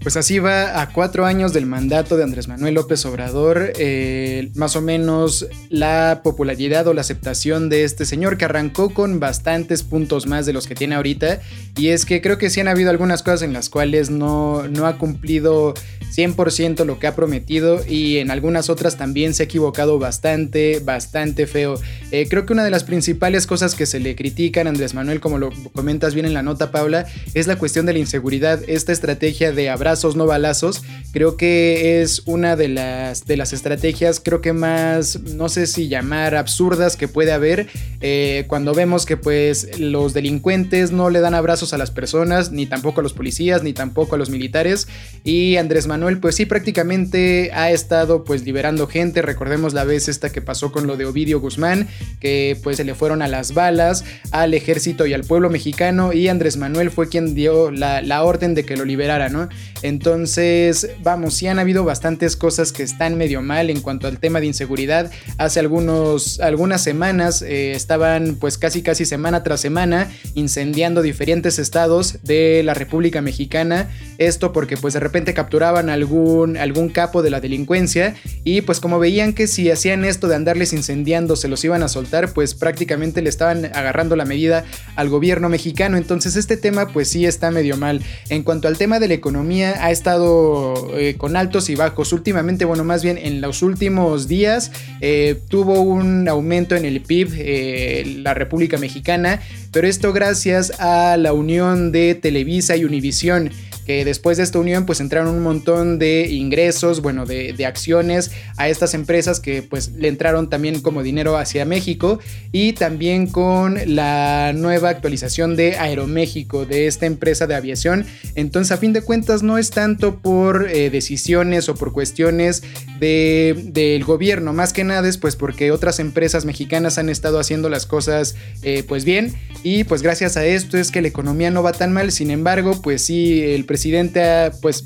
Pues 0.05 0.19
así 0.19 0.38
va 0.38 0.83
a 0.83 0.93
cuatro 0.93 1.25
años 1.25 1.55
del 1.55 1.64
mandato 1.64 2.19
de 2.19 2.25
Andrés 2.25 2.47
Manuel 2.47 2.75
López 2.75 3.07
Obrador, 3.07 3.73
eh, 3.79 4.51
más 4.55 4.77
o 4.77 4.83
menos 4.83 5.47
la 5.71 6.21
popularidad 6.23 6.87
o 6.87 6.93
la 6.93 7.01
aceptación 7.01 7.71
de 7.71 7.85
este 7.85 8.05
señor 8.05 8.37
que 8.37 8.45
arrancó 8.45 8.90
con 8.93 9.19
bastantes 9.19 9.83
puntos 9.83 10.27
más 10.27 10.45
de 10.45 10.53
los 10.53 10.67
que 10.67 10.75
tiene 10.75 10.95
ahorita. 10.95 11.40
Y 11.79 11.88
es 11.88 12.05
que 12.05 12.21
creo 12.21 12.37
que 12.37 12.51
sí 12.51 12.61
han 12.61 12.69
habido 12.69 12.90
algunas 12.90 13.23
cosas 13.23 13.40
en 13.40 13.55
las 13.55 13.71
cuales 13.71 14.11
no, 14.11 14.69
no 14.69 14.87
ha 14.87 14.99
cumplido 14.99 15.73
100% 16.14 16.85
lo 16.85 16.99
que 16.99 17.07
ha 17.07 17.17
prometido 17.17 17.81
y 17.88 18.19
en 18.19 18.31
algunas 18.31 18.69
otras 18.69 18.99
también 18.99 19.33
se 19.33 19.43
ha 19.43 19.47
equivocado 19.47 19.99
bastante, 19.99 20.81
bastante 20.81 21.47
feo. 21.47 21.81
Eh, 22.11 22.29
creo 22.29 22.45
que 22.45 22.53
una 22.53 22.62
de 22.62 22.71
las 22.71 22.85
principales 22.85 23.47
cosas 23.47 23.75
que 23.75 23.87
se 23.87 24.01
le 24.01 24.14
critican 24.14 24.67
a 24.67 24.71
Andrés 24.71 24.93
Manuel, 24.93 25.21
como 25.21 25.38
lo 25.38 25.51
comentas 25.73 26.12
bien 26.12 26.27
en 26.27 26.35
la 26.35 26.43
nota, 26.43 26.71
Paula, 26.71 27.07
es 27.33 27.47
la 27.47 27.57
cuestión 27.57 27.87
de 27.87 27.95
la 27.95 27.99
inseguridad, 27.99 28.61
esta 28.69 28.93
estrategia 28.93 29.51
de 29.51 29.71
abrazo 29.71 29.94
no 29.95 30.27
balazos, 30.27 30.83
creo 31.13 31.37
que 31.37 32.03
es 32.03 32.23
una 32.27 32.57
de 32.57 32.69
las, 32.69 33.27
de 33.27 33.37
las 33.37 33.53
estrategias, 33.53 34.21
creo 34.21 34.41
que 34.41 34.53
más, 34.53 35.21
no 35.21 35.49
sé 35.49 35.67
si 35.67 35.89
llamar 35.89 36.35
absurdas 36.35 36.97
que 36.97 37.09
puede 37.09 37.33
haber, 37.33 37.69
eh, 38.01 38.45
cuando 38.49 38.75
vemos 38.75 39.07
que 39.07 39.17
pues 39.17 39.79
los 39.79 40.13
delincuentes 40.13 40.91
no 40.91 41.11
le 41.11 41.21
dan 41.21 41.35
abrazos 41.35 41.73
a 41.73 41.79
las 41.79 41.91
personas, 41.91 42.51
ni 42.51 42.67
tampoco 42.67 43.01
a 43.01 43.03
los 43.03 43.13
policías, 43.13 43.63
ni 43.63 43.73
tampoco 43.73 44.17
a 44.17 44.19
los 44.19 44.31
militares, 44.31 44.89
y 45.23 45.57
Andrés 45.57 45.87
Manuel 45.87 46.19
pues 46.19 46.35
sí 46.35 46.45
prácticamente 46.45 47.51
ha 47.55 47.71
estado 47.71 48.25
pues 48.25 48.45
liberando 48.45 48.87
gente, 48.87 49.23
recordemos 49.23 49.75
la 49.75 49.85
vez 49.85 50.09
esta 50.09 50.31
que 50.31 50.43
pasó 50.43 50.73
con 50.73 50.87
lo 50.87 50.97
de 50.97 51.07
Ovidio 51.07 51.41
Guzmán, 51.41 51.89
que 52.21 52.59
pues 52.63 52.77
se 52.77 52.85
le 52.85 52.95
fueron 52.95 53.23
a 53.23 53.29
las 53.29 53.55
balas 53.55 54.05
al 54.33 54.55
ejército 54.55 55.07
y 55.07 55.15
al 55.15 55.23
pueblo 55.23 55.49
mexicano, 55.51 56.13
y 56.13 56.29
Andrés 56.29 56.57
Manuel 56.57 56.91
fue 56.91 57.09
quien 57.09 57.35
dio 57.35 57.71
la, 57.71 58.03
la 58.03 58.25
orden 58.25 58.55
de 58.55 58.65
que 58.65 58.77
lo 58.77 58.85
liberara, 58.85 59.29
¿no? 59.29 59.49
Entonces, 59.85 60.88
vamos, 61.03 61.35
sí 61.35 61.47
han 61.47 61.59
habido 61.59 61.85
bastantes 61.85 62.37
cosas 62.37 62.73
que 62.73 62.83
están 62.83 63.18
medio 63.18 63.42
mal 63.42 63.68
en 63.68 63.83
cuanto 63.83 64.07
al 64.07 64.18
tema 64.18 64.40
de 64.40 64.47
inseguridad. 64.47 65.11
Hace 65.37 65.61
algunos, 65.61 66.40
algunas 66.40 66.83
semanas 66.83 67.42
eh, 67.42 67.73
estaban 67.73 68.37
pues 68.37 68.57
casi 68.57 68.81
casi 68.81 69.05
semana 69.05 69.42
tras 69.42 69.61
semana 69.61 70.11
incendiando 70.35 71.03
diferentes 71.03 71.59
estados 71.59 72.16
de 72.23 72.62
la 72.64 72.73
República 72.73 73.20
Mexicana. 73.20 73.90
Esto 74.16 74.55
porque 74.55 74.79
pues 74.79 74.94
de 74.94 75.01
repente 75.01 75.35
capturaban 75.35 75.90
algún, 75.90 76.57
algún 76.57 76.88
capo 76.88 77.23
de 77.23 77.29
la 77.29 77.42
delincuencia 77.42 78.14
y 78.42 78.62
pues 78.62 78.81
como 78.81 78.99
veían 78.99 79.35
que 79.35 79.47
si 79.47 79.70
hacían 79.70 80.07
esto 80.07 80.29
de 80.29 80.37
andarles 80.37 80.73
incendiando 80.73 81.37
se 81.37 81.49
los 81.49 81.62
iban 81.62 81.83
a 81.83 81.88
soltar, 81.88 82.33
pues 82.33 82.55
prácticamente 82.55 83.20
le 83.20 83.29
estaban 83.29 83.66
agarrando 83.66 84.16
la 84.16 84.25
medida 84.25 84.64
al 84.97 85.11
gobierno 85.11 85.51
mexicano. 85.51 85.99
Entonces 85.99 86.37
este 86.37 86.57
tema 86.57 86.88
pues 86.88 87.09
sí 87.09 87.27
está 87.27 87.51
medio 87.51 87.77
mal. 87.77 88.01
En 88.31 88.44
cuanto 88.44 88.66
al 88.66 88.79
tema 88.79 88.99
de 88.99 89.09
la 89.09 89.14
economía, 89.14 89.74
Ha 89.81 89.91
estado 89.91 90.75
eh, 90.97 91.17
con 91.17 91.37
altos 91.37 91.71
y 91.71 91.75
bajos. 91.75 92.13
Últimamente, 92.13 92.65
bueno, 92.65 92.85
más 92.85 93.03
bien 93.03 93.19
en 93.19 93.41
los 93.41 93.63
últimos 93.63 94.29
días 94.29 94.73
eh, 95.01 95.41
tuvo 95.49 95.81
un 95.81 96.29
aumento 96.29 96.77
en 96.77 96.85
el 96.85 97.01
PIB 97.01 98.23
la 98.23 98.35
República 98.35 98.79
Mexicana, 98.79 99.41
pero 99.73 99.87
esto 99.87 100.13
gracias 100.13 100.73
a 100.81 101.17
la 101.17 101.33
unión 101.33 101.93
de 101.93 102.15
Televisa 102.15 102.77
y 102.77 102.85
Univisión 102.85 103.51
que 103.85 104.05
después 104.05 104.37
de 104.37 104.42
esta 104.42 104.59
unión 104.59 104.87
pues 104.87 105.01
entraron 105.01 105.35
un 105.35 105.42
montón 105.42 105.99
de 105.99 106.29
ingresos, 106.29 107.03
bueno, 107.03 107.27
de, 107.27 107.64
acciones 107.64 108.31
a 108.59 108.68
estas 108.68 108.92
empresas 108.92 109.40
que 109.40 109.62
pues 109.62 109.92
le 109.92 110.09
entraron 110.09 110.51
también 110.51 110.81
como 110.83 111.03
dinero 111.03 111.38
hacia 111.38 111.64
México 111.64 112.18
y 112.53 112.75
también 112.75 113.27
con 113.27 113.79
la 113.87 114.53
nueva 114.55 114.90
actualización 114.90 115.57
de 115.57 115.77
Aeroméxico, 115.77 116.66
de 116.66 116.87
esta 116.87 117.07
empresa 117.07 117.47
de 117.47 117.55
aviación. 117.55 118.05
Entonces 118.35 118.73
a 118.73 118.77
fin 118.77 118.92
de 118.92 119.01
cuentas 119.01 119.42
no 119.42 119.57
es 119.57 119.70
tanto 119.70 120.16
por 120.16 120.68
eh, 120.68 120.90
decisiones 120.90 121.68
o 121.68 121.75
por 121.75 121.92
cuestiones 121.92 122.62
del 123.01 124.05
gobierno, 124.05 124.53
más 124.53 124.73
que 124.73 124.85
nada 124.85 125.09
es 125.09 125.18
pues 125.18 125.37
porque 125.37 125.73
otras 125.73 125.99
empresas 125.99 126.44
mexicanas 126.44 126.99
han 126.99 127.09
estado 127.09 127.38
haciendo 127.38 127.68
las 127.68 127.87
cosas 127.87 128.35
eh, 128.62 128.83
pues 128.87 129.05
bien 129.05 129.35
y 129.62 129.85
pues 129.85 130.03
gracias 130.03 130.37
a 130.37 130.44
esto 130.44 130.79
es 130.79 130.90
que 130.90 131.03
la 131.03 131.09
economía 131.09 131.51
no 131.51 131.62
va 131.62 131.73
tan 131.73 131.92
mal, 131.92 132.12
sin 132.12 132.31
embargo 132.31 132.81
pues 132.83 133.03
sí 133.03 133.42
el 133.42 133.64
ha, 133.75 134.53
pues 134.61 134.85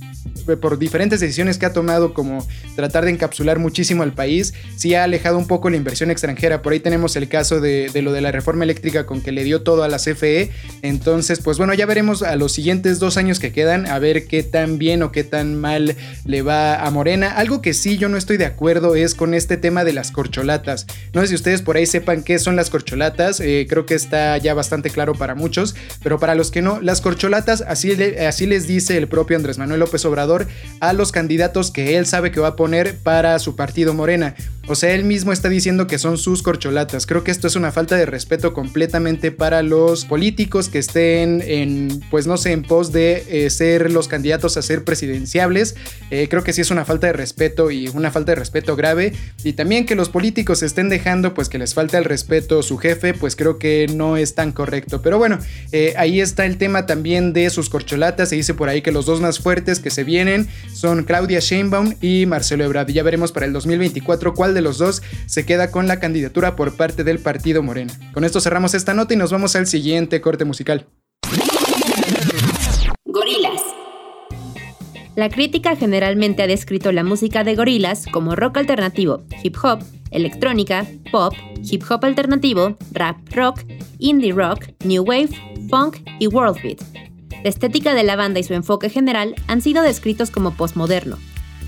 por 0.56 0.78
diferentes 0.78 1.20
decisiones 1.20 1.58
que 1.58 1.66
ha 1.66 1.72
tomado 1.72 2.14
como 2.14 2.46
tratar 2.76 3.04
de 3.04 3.10
encapsular 3.10 3.58
muchísimo 3.58 4.02
al 4.02 4.14
país, 4.14 4.54
sí 4.76 4.94
ha 4.94 5.04
alejado 5.04 5.38
un 5.38 5.46
poco 5.46 5.70
la 5.70 5.76
inversión 5.76 6.10
extranjera. 6.10 6.62
Por 6.62 6.72
ahí 6.72 6.80
tenemos 6.80 7.16
el 7.16 7.28
caso 7.28 7.60
de, 7.60 7.90
lo 8.02 8.12
de 8.12 8.20
la 8.20 8.32
reforma 8.32 8.64
eléctrica 8.64 9.06
con 9.06 9.20
que 9.20 9.32
le 9.32 9.44
dio 9.44 9.62
todo 9.62 9.82
a 9.82 9.88
la 9.88 9.98
CFE. 9.98 10.50
Entonces, 10.82 11.40
pues 11.40 11.58
bueno, 11.58 11.74
ya 11.74 11.86
veremos 11.86 12.22
a 12.22 12.36
los 12.36 12.52
siguientes 12.52 12.98
dos 12.98 13.16
años 13.16 13.38
que 13.38 13.52
quedan, 13.52 13.86
a 13.86 13.98
ver 13.98 14.26
qué 14.26 14.42
tan 14.42 14.78
bien 14.78 15.02
o 15.02 15.12
qué 15.12 15.24
tan 15.24 15.54
mal 15.54 15.96
le 16.24 16.42
va 16.42 16.84
a 16.84 16.90
Morena. 16.90 17.32
Algo 17.32 17.60
que 17.60 17.74
sí 17.74 17.98
yo 17.98 18.08
no 18.08 18.16
estoy 18.16 18.36
de 18.36 18.46
acuerdo 18.46 18.94
es 18.94 19.14
con 19.14 19.34
este 19.34 19.56
tema 19.56 19.84
de 19.84 19.92
las 19.92 20.10
corcholatas. 20.10 20.86
No 21.12 21.20
sé 21.22 21.28
si 21.28 21.34
ustedes 21.34 21.62
por 21.62 21.76
ahí 21.76 21.86
sepan 21.86 22.22
qué 22.22 22.38
son 22.38 22.56
las 22.56 22.70
corcholatas, 22.70 23.40
eh, 23.40 23.66
creo 23.68 23.86
que 23.86 23.94
está 23.94 24.38
ya 24.38 24.54
bastante 24.54 24.90
claro 24.90 25.14
para 25.14 25.34
muchos, 25.34 25.74
pero 26.02 26.18
para 26.18 26.34
los 26.34 26.50
que 26.50 26.62
no, 26.62 26.80
las 26.80 27.00
corcholatas, 27.00 27.62
así, 27.66 27.92
así 27.92 28.46
les 28.46 28.66
dice 28.66 28.77
dice 28.78 28.96
el 28.96 29.08
propio 29.08 29.36
Andrés 29.36 29.58
Manuel 29.58 29.80
López 29.80 30.04
Obrador 30.04 30.46
a 30.78 30.92
los 30.92 31.10
candidatos 31.10 31.72
que 31.72 31.96
él 31.96 32.06
sabe 32.06 32.30
que 32.30 32.38
va 32.38 32.48
a 32.48 32.56
poner 32.56 32.96
para 32.98 33.38
su 33.40 33.56
partido 33.56 33.92
Morena. 33.92 34.36
O 34.70 34.74
sea, 34.74 34.94
él 34.94 35.04
mismo 35.04 35.32
está 35.32 35.48
diciendo 35.48 35.86
que 35.86 35.98
son 35.98 36.18
sus 36.18 36.42
corcholatas. 36.42 37.06
Creo 37.06 37.24
que 37.24 37.30
esto 37.30 37.46
es 37.46 37.56
una 37.56 37.72
falta 37.72 37.96
de 37.96 38.04
respeto 38.04 38.52
completamente 38.52 39.32
para 39.32 39.62
los 39.62 40.04
políticos 40.04 40.68
que 40.68 40.78
estén 40.78 41.42
en, 41.42 42.02
pues 42.10 42.26
no 42.26 42.36
sé, 42.36 42.52
en 42.52 42.62
pos 42.62 42.92
de 42.92 43.24
eh, 43.30 43.48
ser 43.48 43.90
los 43.90 44.08
candidatos 44.08 44.58
a 44.58 44.62
ser 44.62 44.84
presidenciables. 44.84 45.74
Eh, 46.10 46.28
creo 46.28 46.44
que 46.44 46.52
sí 46.52 46.60
es 46.60 46.70
una 46.70 46.84
falta 46.84 47.06
de 47.06 47.14
respeto 47.14 47.70
y 47.70 47.88
una 47.88 48.10
falta 48.10 48.32
de 48.32 48.36
respeto 48.36 48.76
grave. 48.76 49.14
Y 49.42 49.54
también 49.54 49.86
que 49.86 49.94
los 49.94 50.10
políticos 50.10 50.62
estén 50.62 50.90
dejando, 50.90 51.32
pues 51.32 51.48
que 51.48 51.58
les 51.58 51.72
falta 51.72 51.96
el 51.96 52.04
respeto 52.04 52.62
su 52.62 52.76
jefe, 52.76 53.14
pues 53.14 53.36
creo 53.36 53.58
que 53.58 53.86
no 53.92 54.18
es 54.18 54.34
tan 54.34 54.52
correcto. 54.52 55.00
Pero 55.00 55.16
bueno, 55.16 55.38
eh, 55.72 55.94
ahí 55.96 56.20
está 56.20 56.44
el 56.44 56.58
tema 56.58 56.84
también 56.84 57.32
de 57.32 57.48
sus 57.48 57.70
corcholatas. 57.70 58.28
Se 58.28 58.36
dice 58.36 58.52
por 58.52 58.67
ahí 58.68 58.82
que 58.82 58.92
los 58.92 59.06
dos 59.06 59.20
más 59.20 59.38
fuertes 59.38 59.80
que 59.80 59.90
se 59.90 60.04
vienen 60.04 60.48
son 60.72 61.04
Claudia 61.04 61.40
Sheinbaum 61.40 61.94
y 62.00 62.26
Marcelo 62.26 62.64
Ebrard. 62.64 62.88
Y 62.90 62.94
ya 62.94 63.02
veremos 63.02 63.32
para 63.32 63.46
el 63.46 63.52
2024 63.52 64.34
cuál 64.34 64.54
de 64.54 64.60
los 64.60 64.78
dos 64.78 65.02
se 65.26 65.44
queda 65.44 65.70
con 65.70 65.86
la 65.86 66.00
candidatura 66.00 66.56
por 66.56 66.76
parte 66.76 67.04
del 67.04 67.18
partido 67.18 67.62
Morena. 67.62 67.92
Con 68.12 68.24
esto 68.24 68.40
cerramos 68.40 68.74
esta 68.74 68.94
nota 68.94 69.14
y 69.14 69.16
nos 69.16 69.32
vamos 69.32 69.56
al 69.56 69.66
siguiente 69.66 70.20
corte 70.20 70.44
musical. 70.44 70.86
Gorilas. 73.04 73.62
La 75.16 75.28
crítica 75.28 75.74
generalmente 75.74 76.42
ha 76.44 76.46
descrito 76.46 76.92
la 76.92 77.02
música 77.02 77.42
de 77.42 77.56
Gorilas 77.56 78.06
como 78.12 78.36
rock 78.36 78.58
alternativo, 78.58 79.24
hip 79.42 79.56
hop, 79.62 79.80
electrónica, 80.12 80.86
pop, 81.10 81.34
hip 81.62 81.82
hop 81.90 82.04
alternativo, 82.04 82.76
rap 82.92 83.16
rock, 83.34 83.62
indie 83.98 84.32
rock, 84.32 84.66
new 84.84 85.02
wave, 85.02 85.30
funk 85.68 85.96
y 86.20 86.28
world 86.28 86.62
beat. 86.62 87.07
La 87.42 87.50
estética 87.50 87.94
de 87.94 88.02
la 88.02 88.16
banda 88.16 88.40
y 88.40 88.44
su 88.44 88.54
enfoque 88.54 88.90
general 88.90 89.34
han 89.46 89.60
sido 89.62 89.82
descritos 89.82 90.30
como 90.30 90.54
postmoderno. 90.54 91.18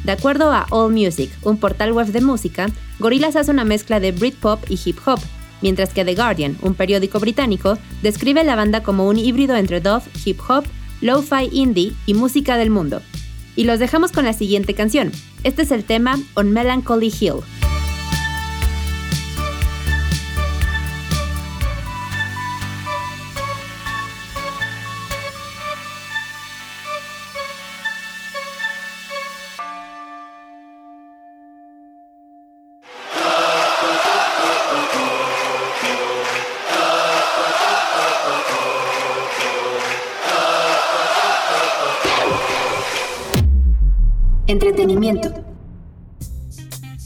De 0.05 0.13
acuerdo 0.13 0.51
a 0.51 0.67
AllMusic, 0.71 1.31
un 1.43 1.59
portal 1.59 1.93
web 1.93 2.07
de 2.09 2.21
música, 2.21 2.69
Gorillaz 2.99 3.37
hace 3.37 3.51
una 3.51 3.65
mezcla 3.65 4.01
de 4.01 4.13
Britpop 4.13 4.71
y 4.71 4.81
hip 4.83 4.99
hop, 5.07 5.21
mientras 5.61 5.93
que 5.93 6.05
The 6.05 6.15
Guardian, 6.15 6.57
un 6.63 6.75
periódico 6.75 7.21
británico, 7.21 7.79
describe 8.03 8.43
la 8.45 8.57
banda 8.57 8.83
como 8.83 9.07
un 9.07 9.19
híbrido 9.19 9.57
entre 9.57 9.81
dove, 9.81 10.05
hip 10.25 10.41
hop, 10.49 10.65
lo-fi 11.01 11.49
indie 11.53 11.93
y 12.07 12.15
música 12.15 12.57
del 12.57 12.71
mundo. 12.71 13.03
Y 13.57 13.65
los 13.65 13.79
dejamos 13.79 14.13
con 14.13 14.25
la 14.25 14.33
siguiente 14.33 14.75
canción. 14.75 15.13
Este 15.45 15.63
es 15.63 15.71
el 15.71 15.85
tema 15.85 16.19
On 16.35 16.51
Melancholy 16.51 17.13
Hill. 17.21 17.41
Entretenimiento. 44.51 45.33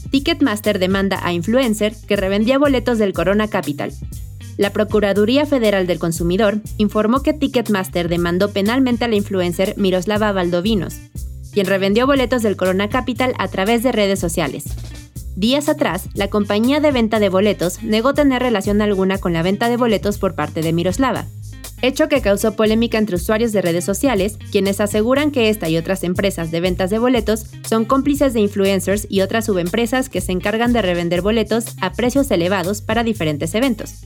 Ticketmaster 0.09 0.79
demanda 0.79 1.19
a 1.21 1.31
influencer 1.31 1.93
que 2.07 2.15
revendía 2.15 2.57
boletos 2.57 2.97
del 2.97 3.13
Corona 3.13 3.47
Capital. 3.47 3.93
La 4.57 4.71
Procuraduría 4.71 5.45
Federal 5.45 5.85
del 5.85 5.99
Consumidor 5.99 6.59
informó 6.79 7.21
que 7.21 7.33
Ticketmaster 7.33 8.09
demandó 8.09 8.49
penalmente 8.49 9.05
a 9.05 9.07
la 9.09 9.15
influencer 9.15 9.75
Miroslava 9.77 10.31
Valdovinos, 10.31 10.95
quien 11.53 11.67
revendió 11.67 12.07
boletos 12.07 12.41
del 12.41 12.57
Corona 12.57 12.89
Capital 12.89 13.35
a 13.37 13.47
través 13.47 13.83
de 13.83 13.91
redes 13.91 14.19
sociales. 14.19 14.63
Días 15.35 15.69
atrás, 15.69 16.09
la 16.15 16.31
compañía 16.31 16.79
de 16.79 16.91
venta 16.91 17.19
de 17.19 17.29
boletos 17.29 17.83
negó 17.83 18.15
tener 18.15 18.41
relación 18.41 18.81
alguna 18.81 19.19
con 19.19 19.33
la 19.33 19.43
venta 19.43 19.69
de 19.69 19.77
boletos 19.77 20.17
por 20.17 20.33
parte 20.33 20.63
de 20.63 20.73
Miroslava, 20.73 21.27
hecho 21.81 22.07
que 22.07 22.21
causó 22.21 22.55
polémica 22.55 22.97
entre 22.97 23.15
usuarios 23.15 23.51
de 23.51 23.61
redes 23.61 23.85
sociales, 23.85 24.37
quienes 24.51 24.79
aseguran 24.79 25.31
que 25.31 25.49
esta 25.49 25.69
y 25.69 25.77
otras 25.77 26.03
empresas 26.03 26.51
de 26.51 26.61
ventas 26.61 26.89
de 26.89 26.99
boletos 26.99 27.45
son 27.67 27.85
cómplices 27.85 28.33
de 28.33 28.41
influencers 28.41 29.07
y 29.09 29.21
otras 29.21 29.45
subempresas 29.45 30.09
que 30.09 30.21
se 30.21 30.31
encargan 30.31 30.73
de 30.73 30.81
revender 30.81 31.21
boletos 31.21 31.65
a 31.81 31.91
precios 31.91 32.29
elevados 32.31 32.81
para 32.81 33.03
diferentes 33.03 33.53
eventos. 33.55 34.05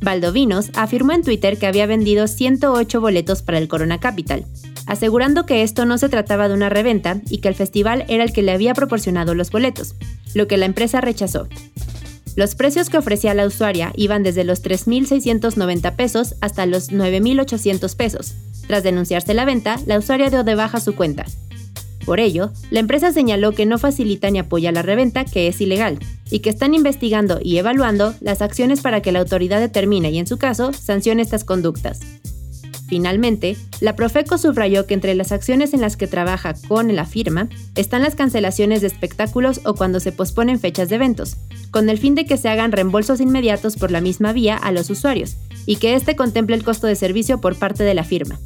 Valdovinos 0.00 0.70
afirmó 0.74 1.12
en 1.12 1.22
Twitter 1.22 1.58
que 1.58 1.66
había 1.66 1.86
vendido 1.86 2.28
108 2.28 3.00
boletos 3.00 3.42
para 3.42 3.58
el 3.58 3.66
Corona 3.66 3.98
Capital, 3.98 4.46
asegurando 4.86 5.46
que 5.46 5.62
esto 5.62 5.84
no 5.84 5.98
se 5.98 6.08
trataba 6.08 6.48
de 6.48 6.54
una 6.54 6.68
reventa 6.68 7.20
y 7.28 7.38
que 7.38 7.48
el 7.48 7.54
festival 7.54 8.04
era 8.08 8.22
el 8.22 8.32
que 8.32 8.42
le 8.42 8.52
había 8.52 8.74
proporcionado 8.74 9.34
los 9.34 9.50
boletos, 9.50 9.96
lo 10.34 10.46
que 10.46 10.58
la 10.58 10.66
empresa 10.66 11.00
rechazó. 11.00 11.48
Los 12.36 12.54
precios 12.54 12.90
que 12.90 12.98
ofrecía 12.98 13.32
la 13.32 13.46
usuaria 13.46 13.92
iban 13.96 14.22
desde 14.22 14.44
los 14.44 14.62
3.690 14.62 15.96
pesos 15.96 16.34
hasta 16.42 16.66
los 16.66 16.92
9.800 16.92 17.96
pesos. 17.96 18.34
Tras 18.66 18.82
denunciarse 18.82 19.32
la 19.32 19.46
venta, 19.46 19.80
la 19.86 19.98
usuaria 19.98 20.28
dio 20.28 20.44
de 20.44 20.54
baja 20.54 20.78
su 20.78 20.94
cuenta. 20.94 21.24
Por 22.04 22.20
ello, 22.20 22.52
la 22.70 22.80
empresa 22.80 23.10
señaló 23.10 23.52
que 23.52 23.64
no 23.64 23.78
facilita 23.78 24.30
ni 24.30 24.38
apoya 24.38 24.70
la 24.70 24.82
reventa, 24.82 25.24
que 25.24 25.48
es 25.48 25.60
ilegal, 25.62 25.98
y 26.30 26.40
que 26.40 26.50
están 26.50 26.74
investigando 26.74 27.40
y 27.42 27.56
evaluando 27.56 28.14
las 28.20 28.42
acciones 28.42 28.82
para 28.82 29.00
que 29.00 29.12
la 29.12 29.20
autoridad 29.20 29.58
determine 29.58 30.10
y, 30.10 30.18
en 30.18 30.26
su 30.26 30.36
caso, 30.36 30.72
sancione 30.74 31.22
estas 31.22 31.42
conductas. 31.42 32.00
Finalmente, 32.88 33.56
la 33.80 33.96
Profeco 33.96 34.38
subrayó 34.38 34.86
que 34.86 34.94
entre 34.94 35.14
las 35.14 35.32
acciones 35.32 35.74
en 35.74 35.80
las 35.80 35.96
que 35.96 36.06
trabaja 36.06 36.54
con 36.68 36.94
la 36.94 37.04
firma 37.04 37.48
están 37.74 38.02
las 38.02 38.14
cancelaciones 38.14 38.80
de 38.80 38.86
espectáculos 38.86 39.60
o 39.64 39.74
cuando 39.74 40.00
se 40.00 40.12
posponen 40.12 40.60
fechas 40.60 40.88
de 40.88 40.96
eventos, 40.96 41.36
con 41.70 41.88
el 41.88 41.98
fin 41.98 42.14
de 42.14 42.24
que 42.24 42.36
se 42.36 42.48
hagan 42.48 42.72
reembolsos 42.72 43.20
inmediatos 43.20 43.76
por 43.76 43.90
la 43.90 44.00
misma 44.00 44.32
vía 44.32 44.56
a 44.56 44.72
los 44.72 44.88
usuarios 44.88 45.36
y 45.66 45.76
que 45.76 45.94
éste 45.94 46.14
contemple 46.14 46.56
el 46.56 46.64
costo 46.64 46.86
de 46.86 46.94
servicio 46.94 47.40
por 47.40 47.56
parte 47.56 47.82
de 47.82 47.94
la 47.94 48.04
firma. 48.04 48.38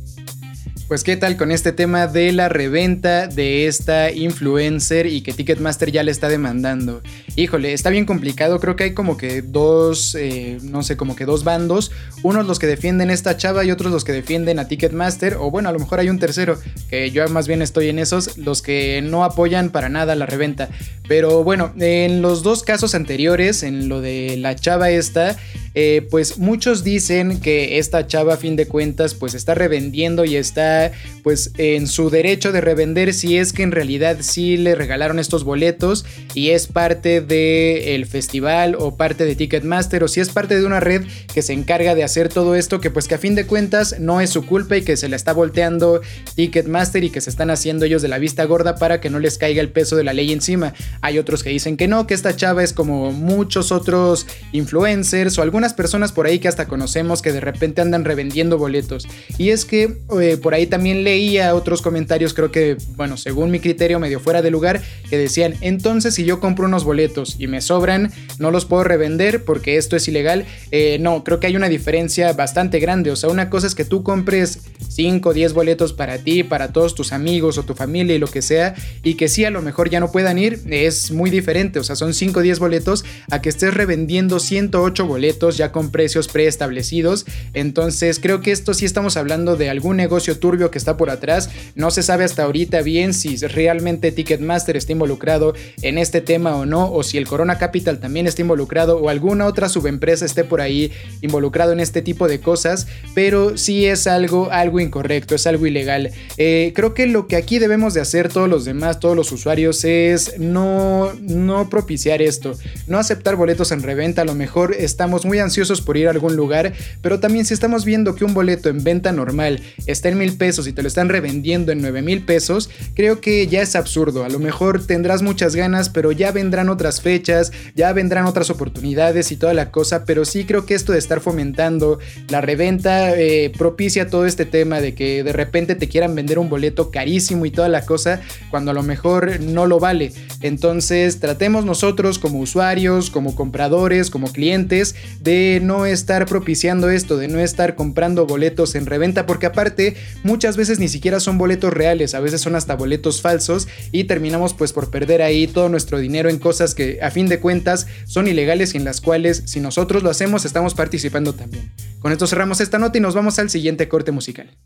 Pues 0.90 1.04
qué 1.04 1.16
tal 1.16 1.36
con 1.36 1.52
este 1.52 1.70
tema 1.70 2.08
de 2.08 2.32
la 2.32 2.48
reventa 2.48 3.28
de 3.28 3.68
esta 3.68 4.10
influencer 4.10 5.06
y 5.06 5.20
que 5.20 5.32
Ticketmaster 5.32 5.92
ya 5.92 6.02
le 6.02 6.10
está 6.10 6.28
demandando. 6.28 7.00
Híjole, 7.36 7.74
está 7.74 7.90
bien 7.90 8.06
complicado, 8.06 8.58
creo 8.58 8.74
que 8.74 8.82
hay 8.82 8.92
como 8.92 9.16
que 9.16 9.40
dos, 9.40 10.16
eh, 10.16 10.58
no 10.62 10.82
sé, 10.82 10.96
como 10.96 11.14
que 11.14 11.26
dos 11.26 11.44
bandos. 11.44 11.92
Unos 12.24 12.44
los 12.48 12.58
que 12.58 12.66
defienden 12.66 13.10
esta 13.10 13.36
chava 13.36 13.64
y 13.64 13.70
otros 13.70 13.92
los 13.92 14.02
que 14.02 14.10
defienden 14.10 14.58
a 14.58 14.66
Ticketmaster. 14.66 15.36
O 15.36 15.48
bueno, 15.52 15.68
a 15.68 15.72
lo 15.72 15.78
mejor 15.78 16.00
hay 16.00 16.10
un 16.10 16.18
tercero, 16.18 16.58
que 16.88 17.12
yo 17.12 17.24
más 17.28 17.46
bien 17.46 17.62
estoy 17.62 17.88
en 17.88 18.00
esos, 18.00 18.36
los 18.36 18.60
que 18.60 19.00
no 19.00 19.22
apoyan 19.22 19.70
para 19.70 19.88
nada 19.88 20.16
la 20.16 20.26
reventa. 20.26 20.70
Pero 21.06 21.44
bueno, 21.44 21.72
en 21.78 22.20
los 22.20 22.42
dos 22.42 22.64
casos 22.64 22.96
anteriores, 22.96 23.62
en 23.62 23.88
lo 23.88 24.00
de 24.00 24.36
la 24.38 24.56
chava 24.56 24.90
esta, 24.90 25.36
eh, 25.74 26.06
pues 26.10 26.38
muchos 26.38 26.82
dicen 26.82 27.40
que 27.40 27.78
esta 27.78 28.08
chava 28.08 28.34
a 28.34 28.36
fin 28.36 28.56
de 28.56 28.66
cuentas 28.66 29.14
pues 29.14 29.34
está 29.34 29.54
revendiendo 29.54 30.24
y 30.24 30.34
está 30.34 30.79
pues 31.22 31.52
en 31.58 31.86
su 31.86 32.10
derecho 32.10 32.52
de 32.52 32.60
revender 32.60 33.12
si 33.14 33.36
es 33.36 33.52
que 33.52 33.62
en 33.62 33.72
realidad 33.72 34.18
sí 34.20 34.56
le 34.56 34.74
regalaron 34.74 35.18
estos 35.18 35.44
boletos 35.44 36.04
y 36.34 36.50
es 36.50 36.66
parte 36.66 37.20
del 37.20 38.06
festival 38.06 38.76
o 38.78 38.96
parte 38.96 39.24
de 39.24 39.36
Ticketmaster 39.36 40.02
o 40.04 40.08
si 40.08 40.20
es 40.20 40.30
parte 40.30 40.58
de 40.58 40.64
una 40.64 40.80
red 40.80 41.02
que 41.32 41.42
se 41.42 41.52
encarga 41.52 41.94
de 41.94 42.04
hacer 42.04 42.28
todo 42.28 42.54
esto 42.54 42.80
que 42.80 42.90
pues 42.90 43.08
que 43.08 43.14
a 43.14 43.18
fin 43.18 43.34
de 43.34 43.46
cuentas 43.46 43.98
no 43.98 44.20
es 44.20 44.30
su 44.30 44.46
culpa 44.46 44.76
y 44.76 44.82
que 44.82 44.96
se 44.96 45.08
la 45.08 45.16
está 45.16 45.32
volteando 45.32 46.00
Ticketmaster 46.34 47.04
y 47.04 47.10
que 47.10 47.20
se 47.20 47.30
están 47.30 47.50
haciendo 47.50 47.84
ellos 47.84 48.02
de 48.02 48.08
la 48.08 48.18
vista 48.18 48.44
gorda 48.44 48.76
para 48.76 49.00
que 49.00 49.10
no 49.10 49.18
les 49.18 49.38
caiga 49.38 49.60
el 49.60 49.70
peso 49.70 49.96
de 49.96 50.04
la 50.04 50.12
ley 50.12 50.32
encima. 50.32 50.74
Hay 51.00 51.18
otros 51.18 51.42
que 51.42 51.50
dicen 51.50 51.76
que 51.76 51.88
no, 51.88 52.06
que 52.06 52.14
esta 52.14 52.36
chava 52.36 52.62
es 52.62 52.72
como 52.72 53.12
muchos 53.12 53.72
otros 53.72 54.26
influencers 54.52 55.38
o 55.38 55.42
algunas 55.42 55.74
personas 55.74 56.12
por 56.12 56.26
ahí 56.26 56.38
que 56.38 56.48
hasta 56.48 56.68
conocemos 56.68 57.22
que 57.22 57.32
de 57.32 57.40
repente 57.40 57.80
andan 57.80 58.04
revendiendo 58.04 58.58
boletos. 58.58 59.06
Y 59.38 59.50
es 59.50 59.64
que 59.64 59.98
eh, 60.20 60.38
por 60.40 60.54
ahí 60.54 60.66
también 60.70 61.04
leía 61.04 61.54
otros 61.54 61.82
comentarios, 61.82 62.32
creo 62.32 62.50
que, 62.50 62.76
bueno, 62.96 63.16
según 63.16 63.50
mi 63.50 63.60
criterio, 63.60 64.00
medio 64.00 64.20
fuera 64.20 64.40
de 64.40 64.50
lugar, 64.50 64.80
que 65.10 65.18
decían, 65.18 65.54
entonces 65.60 66.14
si 66.14 66.24
yo 66.24 66.40
compro 66.40 66.66
unos 66.66 66.84
boletos 66.84 67.36
y 67.38 67.46
me 67.46 67.60
sobran, 67.60 68.10
no 68.38 68.50
los 68.50 68.64
puedo 68.64 68.84
revender 68.84 69.44
porque 69.44 69.76
esto 69.76 69.96
es 69.96 70.08
ilegal. 70.08 70.46
Eh, 70.70 70.98
no, 71.00 71.24
creo 71.24 71.40
que 71.40 71.46
hay 71.46 71.56
una 71.56 71.68
diferencia 71.68 72.32
bastante 72.32 72.78
grande. 72.78 73.10
O 73.10 73.16
sea, 73.16 73.28
una 73.30 73.50
cosa 73.50 73.66
es 73.66 73.74
que 73.74 73.84
tú 73.84 74.02
compres 74.02 74.60
5 74.88 75.28
o 75.28 75.32
10 75.32 75.52
boletos 75.52 75.92
para 75.92 76.18
ti, 76.18 76.42
para 76.42 76.72
todos 76.72 76.94
tus 76.94 77.12
amigos 77.12 77.58
o 77.58 77.64
tu 77.64 77.74
familia 77.74 78.14
y 78.14 78.18
lo 78.18 78.28
que 78.28 78.42
sea, 78.42 78.74
y 79.02 79.14
que 79.14 79.28
sí 79.28 79.44
a 79.44 79.50
lo 79.50 79.62
mejor 79.62 79.90
ya 79.90 80.00
no 80.00 80.12
puedan 80.12 80.38
ir, 80.38 80.60
es 80.70 81.10
muy 81.10 81.30
diferente. 81.30 81.78
O 81.78 81.84
sea, 81.84 81.96
son 81.96 82.14
5 82.14 82.40
o 82.40 82.42
10 82.42 82.58
boletos 82.58 83.04
a 83.30 83.40
que 83.40 83.48
estés 83.48 83.74
revendiendo 83.74 84.38
108 84.38 85.06
boletos 85.06 85.56
ya 85.56 85.72
con 85.72 85.90
precios 85.90 86.28
preestablecidos. 86.28 87.26
Entonces, 87.54 88.20
creo 88.20 88.40
que 88.40 88.52
esto 88.52 88.74
sí 88.74 88.84
estamos 88.84 89.16
hablando 89.16 89.56
de 89.56 89.70
algún 89.70 89.96
negocio 89.96 90.38
turbio 90.38 90.59
que 90.68 90.78
está 90.78 90.96
por 90.96 91.10
atrás. 91.10 91.48
No 91.76 91.90
se 91.90 92.02
sabe 92.02 92.24
hasta 92.24 92.42
ahorita 92.42 92.82
bien 92.82 93.14
si 93.14 93.36
realmente 93.36 94.12
Ticketmaster 94.12 94.76
está 94.76 94.92
involucrado 94.92 95.54
en 95.82 95.96
este 95.96 96.20
tema 96.20 96.56
o 96.56 96.66
no, 96.66 96.92
o 96.92 97.02
si 97.02 97.18
el 97.18 97.28
Corona 97.28 97.56
Capital 97.58 98.00
también 98.00 98.26
está 98.26 98.42
involucrado 98.42 98.98
o 98.98 99.08
alguna 99.08 99.46
otra 99.46 99.68
subempresa 99.68 100.24
esté 100.24 100.44
por 100.44 100.60
ahí 100.60 100.92
involucrado 101.20 101.72
en 101.72 101.80
este 101.80 102.02
tipo 102.02 102.28
de 102.28 102.40
cosas, 102.40 102.86
pero 103.14 103.56
sí 103.56 103.86
es 103.86 104.06
algo, 104.06 104.50
algo 104.50 104.80
incorrecto, 104.80 105.34
es 105.34 105.46
algo 105.46 105.66
ilegal. 105.66 106.10
Eh, 106.36 106.72
creo 106.74 106.94
que 106.94 107.06
lo 107.06 107.26
que 107.26 107.36
aquí 107.36 107.58
debemos 107.58 107.94
de 107.94 108.00
hacer 108.00 108.28
todos 108.28 108.48
los 108.48 108.64
demás, 108.64 109.00
todos 109.00 109.16
los 109.16 109.30
usuarios, 109.32 109.84
es 109.84 110.38
no, 110.38 111.12
no 111.20 111.68
propiciar 111.68 112.22
esto, 112.22 112.54
no 112.86 112.98
aceptar 112.98 113.36
boletos 113.36 113.72
en 113.72 113.82
reventa, 113.82 114.22
a 114.22 114.24
lo 114.24 114.34
mejor 114.34 114.74
estamos 114.78 115.24
muy 115.24 115.38
ansiosos 115.38 115.80
por 115.80 115.96
ir 115.96 116.08
a 116.08 116.10
algún 116.10 116.36
lugar, 116.36 116.72
pero 117.02 117.20
también 117.20 117.44
si 117.44 117.54
estamos 117.54 117.84
viendo 117.84 118.14
que 118.14 118.24
un 118.24 118.34
boleto 118.34 118.68
en 118.68 118.82
venta 118.82 119.12
normal 119.12 119.62
está 119.86 120.08
en 120.08 120.18
mil 120.18 120.36
pesos 120.40 120.66
y 120.66 120.72
te 120.72 120.80
lo 120.80 120.88
están 120.88 121.10
revendiendo 121.10 121.70
en 121.70 121.82
nueve 121.82 122.00
mil 122.00 122.24
pesos, 122.24 122.70
creo 122.94 123.20
que 123.20 123.46
ya 123.46 123.60
es 123.60 123.76
absurdo, 123.76 124.24
a 124.24 124.30
lo 124.30 124.38
mejor 124.38 124.86
tendrás 124.86 125.20
muchas 125.20 125.54
ganas, 125.54 125.90
pero 125.90 126.12
ya 126.12 126.32
vendrán 126.32 126.70
otras 126.70 127.02
fechas, 127.02 127.52
ya 127.76 127.92
vendrán 127.92 128.24
otras 128.24 128.48
oportunidades 128.48 129.32
y 129.32 129.36
toda 129.36 129.52
la 129.52 129.70
cosa, 129.70 130.06
pero 130.06 130.24
sí 130.24 130.44
creo 130.44 130.64
que 130.64 130.74
esto 130.74 130.92
de 130.92 130.98
estar 130.98 131.20
fomentando 131.20 131.98
la 132.30 132.40
reventa 132.40 133.14
eh, 133.18 133.52
propicia 133.58 134.08
todo 134.08 134.24
este 134.24 134.46
tema 134.46 134.80
de 134.80 134.94
que 134.94 135.22
de 135.22 135.32
repente 135.34 135.74
te 135.74 135.88
quieran 135.88 136.14
vender 136.14 136.38
un 136.38 136.48
boleto 136.48 136.90
carísimo 136.90 137.44
y 137.44 137.50
toda 137.50 137.68
la 137.68 137.84
cosa, 137.84 138.22
cuando 138.50 138.70
a 138.70 138.74
lo 138.74 138.82
mejor 138.82 139.40
no 139.40 139.66
lo 139.66 139.78
vale. 139.78 140.12
Entonces 140.40 141.20
tratemos 141.20 141.66
nosotros 141.66 142.18
como 142.18 142.40
usuarios, 142.40 143.10
como 143.10 143.34
compradores, 143.34 144.08
como 144.08 144.32
clientes, 144.32 144.94
de 145.20 145.60
no 145.62 145.84
estar 145.84 146.24
propiciando 146.24 146.88
esto, 146.88 147.18
de 147.18 147.28
no 147.28 147.40
estar 147.40 147.74
comprando 147.74 148.24
boletos 148.26 148.74
en 148.74 148.86
reventa, 148.86 149.26
porque 149.26 149.46
aparte 149.46 149.96
muchas 150.30 150.56
veces 150.56 150.78
ni 150.78 150.86
siquiera 150.86 151.18
son 151.18 151.38
boletos 151.38 151.72
reales, 151.72 152.14
a 152.14 152.20
veces 152.20 152.40
son 152.40 152.54
hasta 152.54 152.76
boletos 152.76 153.20
falsos 153.20 153.66
y 153.90 154.04
terminamos 154.04 154.54
pues 154.54 154.72
por 154.72 154.88
perder 154.88 155.22
ahí 155.22 155.48
todo 155.48 155.68
nuestro 155.68 155.98
dinero 155.98 156.30
en 156.30 156.38
cosas 156.38 156.76
que 156.76 157.00
a 157.02 157.10
fin 157.10 157.26
de 157.26 157.40
cuentas 157.40 157.88
son 158.06 158.28
ilegales 158.28 158.74
y 158.74 158.78
en 158.78 158.84
las 158.84 159.00
cuales 159.00 159.42
si 159.46 159.58
nosotros 159.58 160.04
lo 160.04 160.08
hacemos 160.08 160.44
estamos 160.44 160.74
participando 160.74 161.34
también. 161.34 161.72
Con 161.98 162.12
esto 162.12 162.28
cerramos 162.28 162.60
esta 162.60 162.78
nota 162.78 162.96
y 162.96 163.00
nos 163.00 163.16
vamos 163.16 163.40
al 163.40 163.50
siguiente 163.50 163.88
corte 163.88 164.12
musical. 164.12 164.56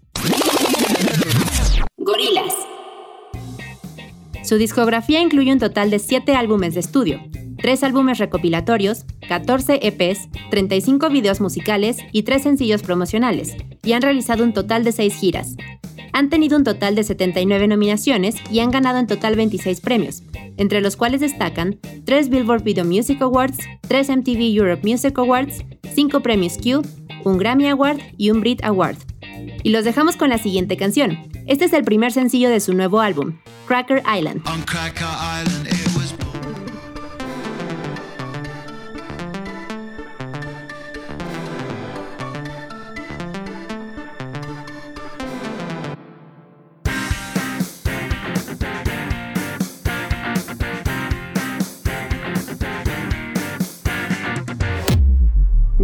Gorilas. 1.97 2.53
Su 4.45 4.59
discografía 4.59 5.23
incluye 5.23 5.51
un 5.51 5.61
total 5.61 5.91
de 5.91 5.99
7 5.99 6.35
álbumes 6.35 6.75
de 6.75 6.81
estudio, 6.81 7.23
3 7.65 7.83
álbumes 7.83 8.19
recopilatorios, 8.19 9.07
14 9.27 9.81
EPs, 9.81 10.29
35 10.51 11.09
videos 11.09 11.41
musicales 11.41 11.97
y 12.13 12.25
3 12.25 12.43
sencillos 12.43 12.83
promocionales, 12.83 13.57
y 13.83 13.95
han 13.95 14.03
realizado 14.03 14.45
un 14.45 14.53
total 14.53 14.85
de 14.85 14.93
6 14.93 15.15
giras. 15.15 15.57
Han 16.13 16.29
tenido 16.29 16.59
un 16.59 16.65
total 16.65 16.95
de 16.95 17.05
79 17.05 17.67
nominaciones 17.67 18.35
y 18.51 18.59
han 18.59 18.71
ganado 18.71 18.99
en 18.99 19.07
total 19.07 19.37
26 19.37 19.81
premios, 19.81 20.23
entre 20.59 20.83
los 20.83 20.97
cuales 20.97 21.23
destacan 21.23 21.79
3 22.05 22.29
Billboard 22.29 22.65
Video 22.65 22.85
Music 22.85 23.23
Awards, 23.23 23.57
3 23.89 24.11
MTV 24.11 24.55
Europe 24.55 24.87
Music 24.87 25.19
Awards, 25.19 25.65
5 25.95 26.21
premios 26.21 26.59
Q, 26.59 26.83
un 27.25 27.39
Grammy 27.39 27.69
Award 27.69 27.99
y 28.19 28.29
un 28.29 28.41
Brit 28.41 28.63
Award. 28.63 28.99
Y 29.63 29.71
los 29.71 29.87
dejamos 29.87 30.17
con 30.17 30.29
la 30.29 30.37
siguiente 30.37 30.77
canción. 30.77 31.19
Este 31.47 31.65
es 31.65 31.73
el 31.73 31.85
primer 31.85 32.13
sencillo 32.13 32.51
de 32.51 32.61
su 32.61 32.75
nuevo 32.75 33.01
álbum, 33.01 33.39
Cracker 33.67 34.03
Island. 34.15 34.43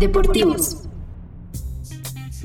Deportivos. 0.01 0.79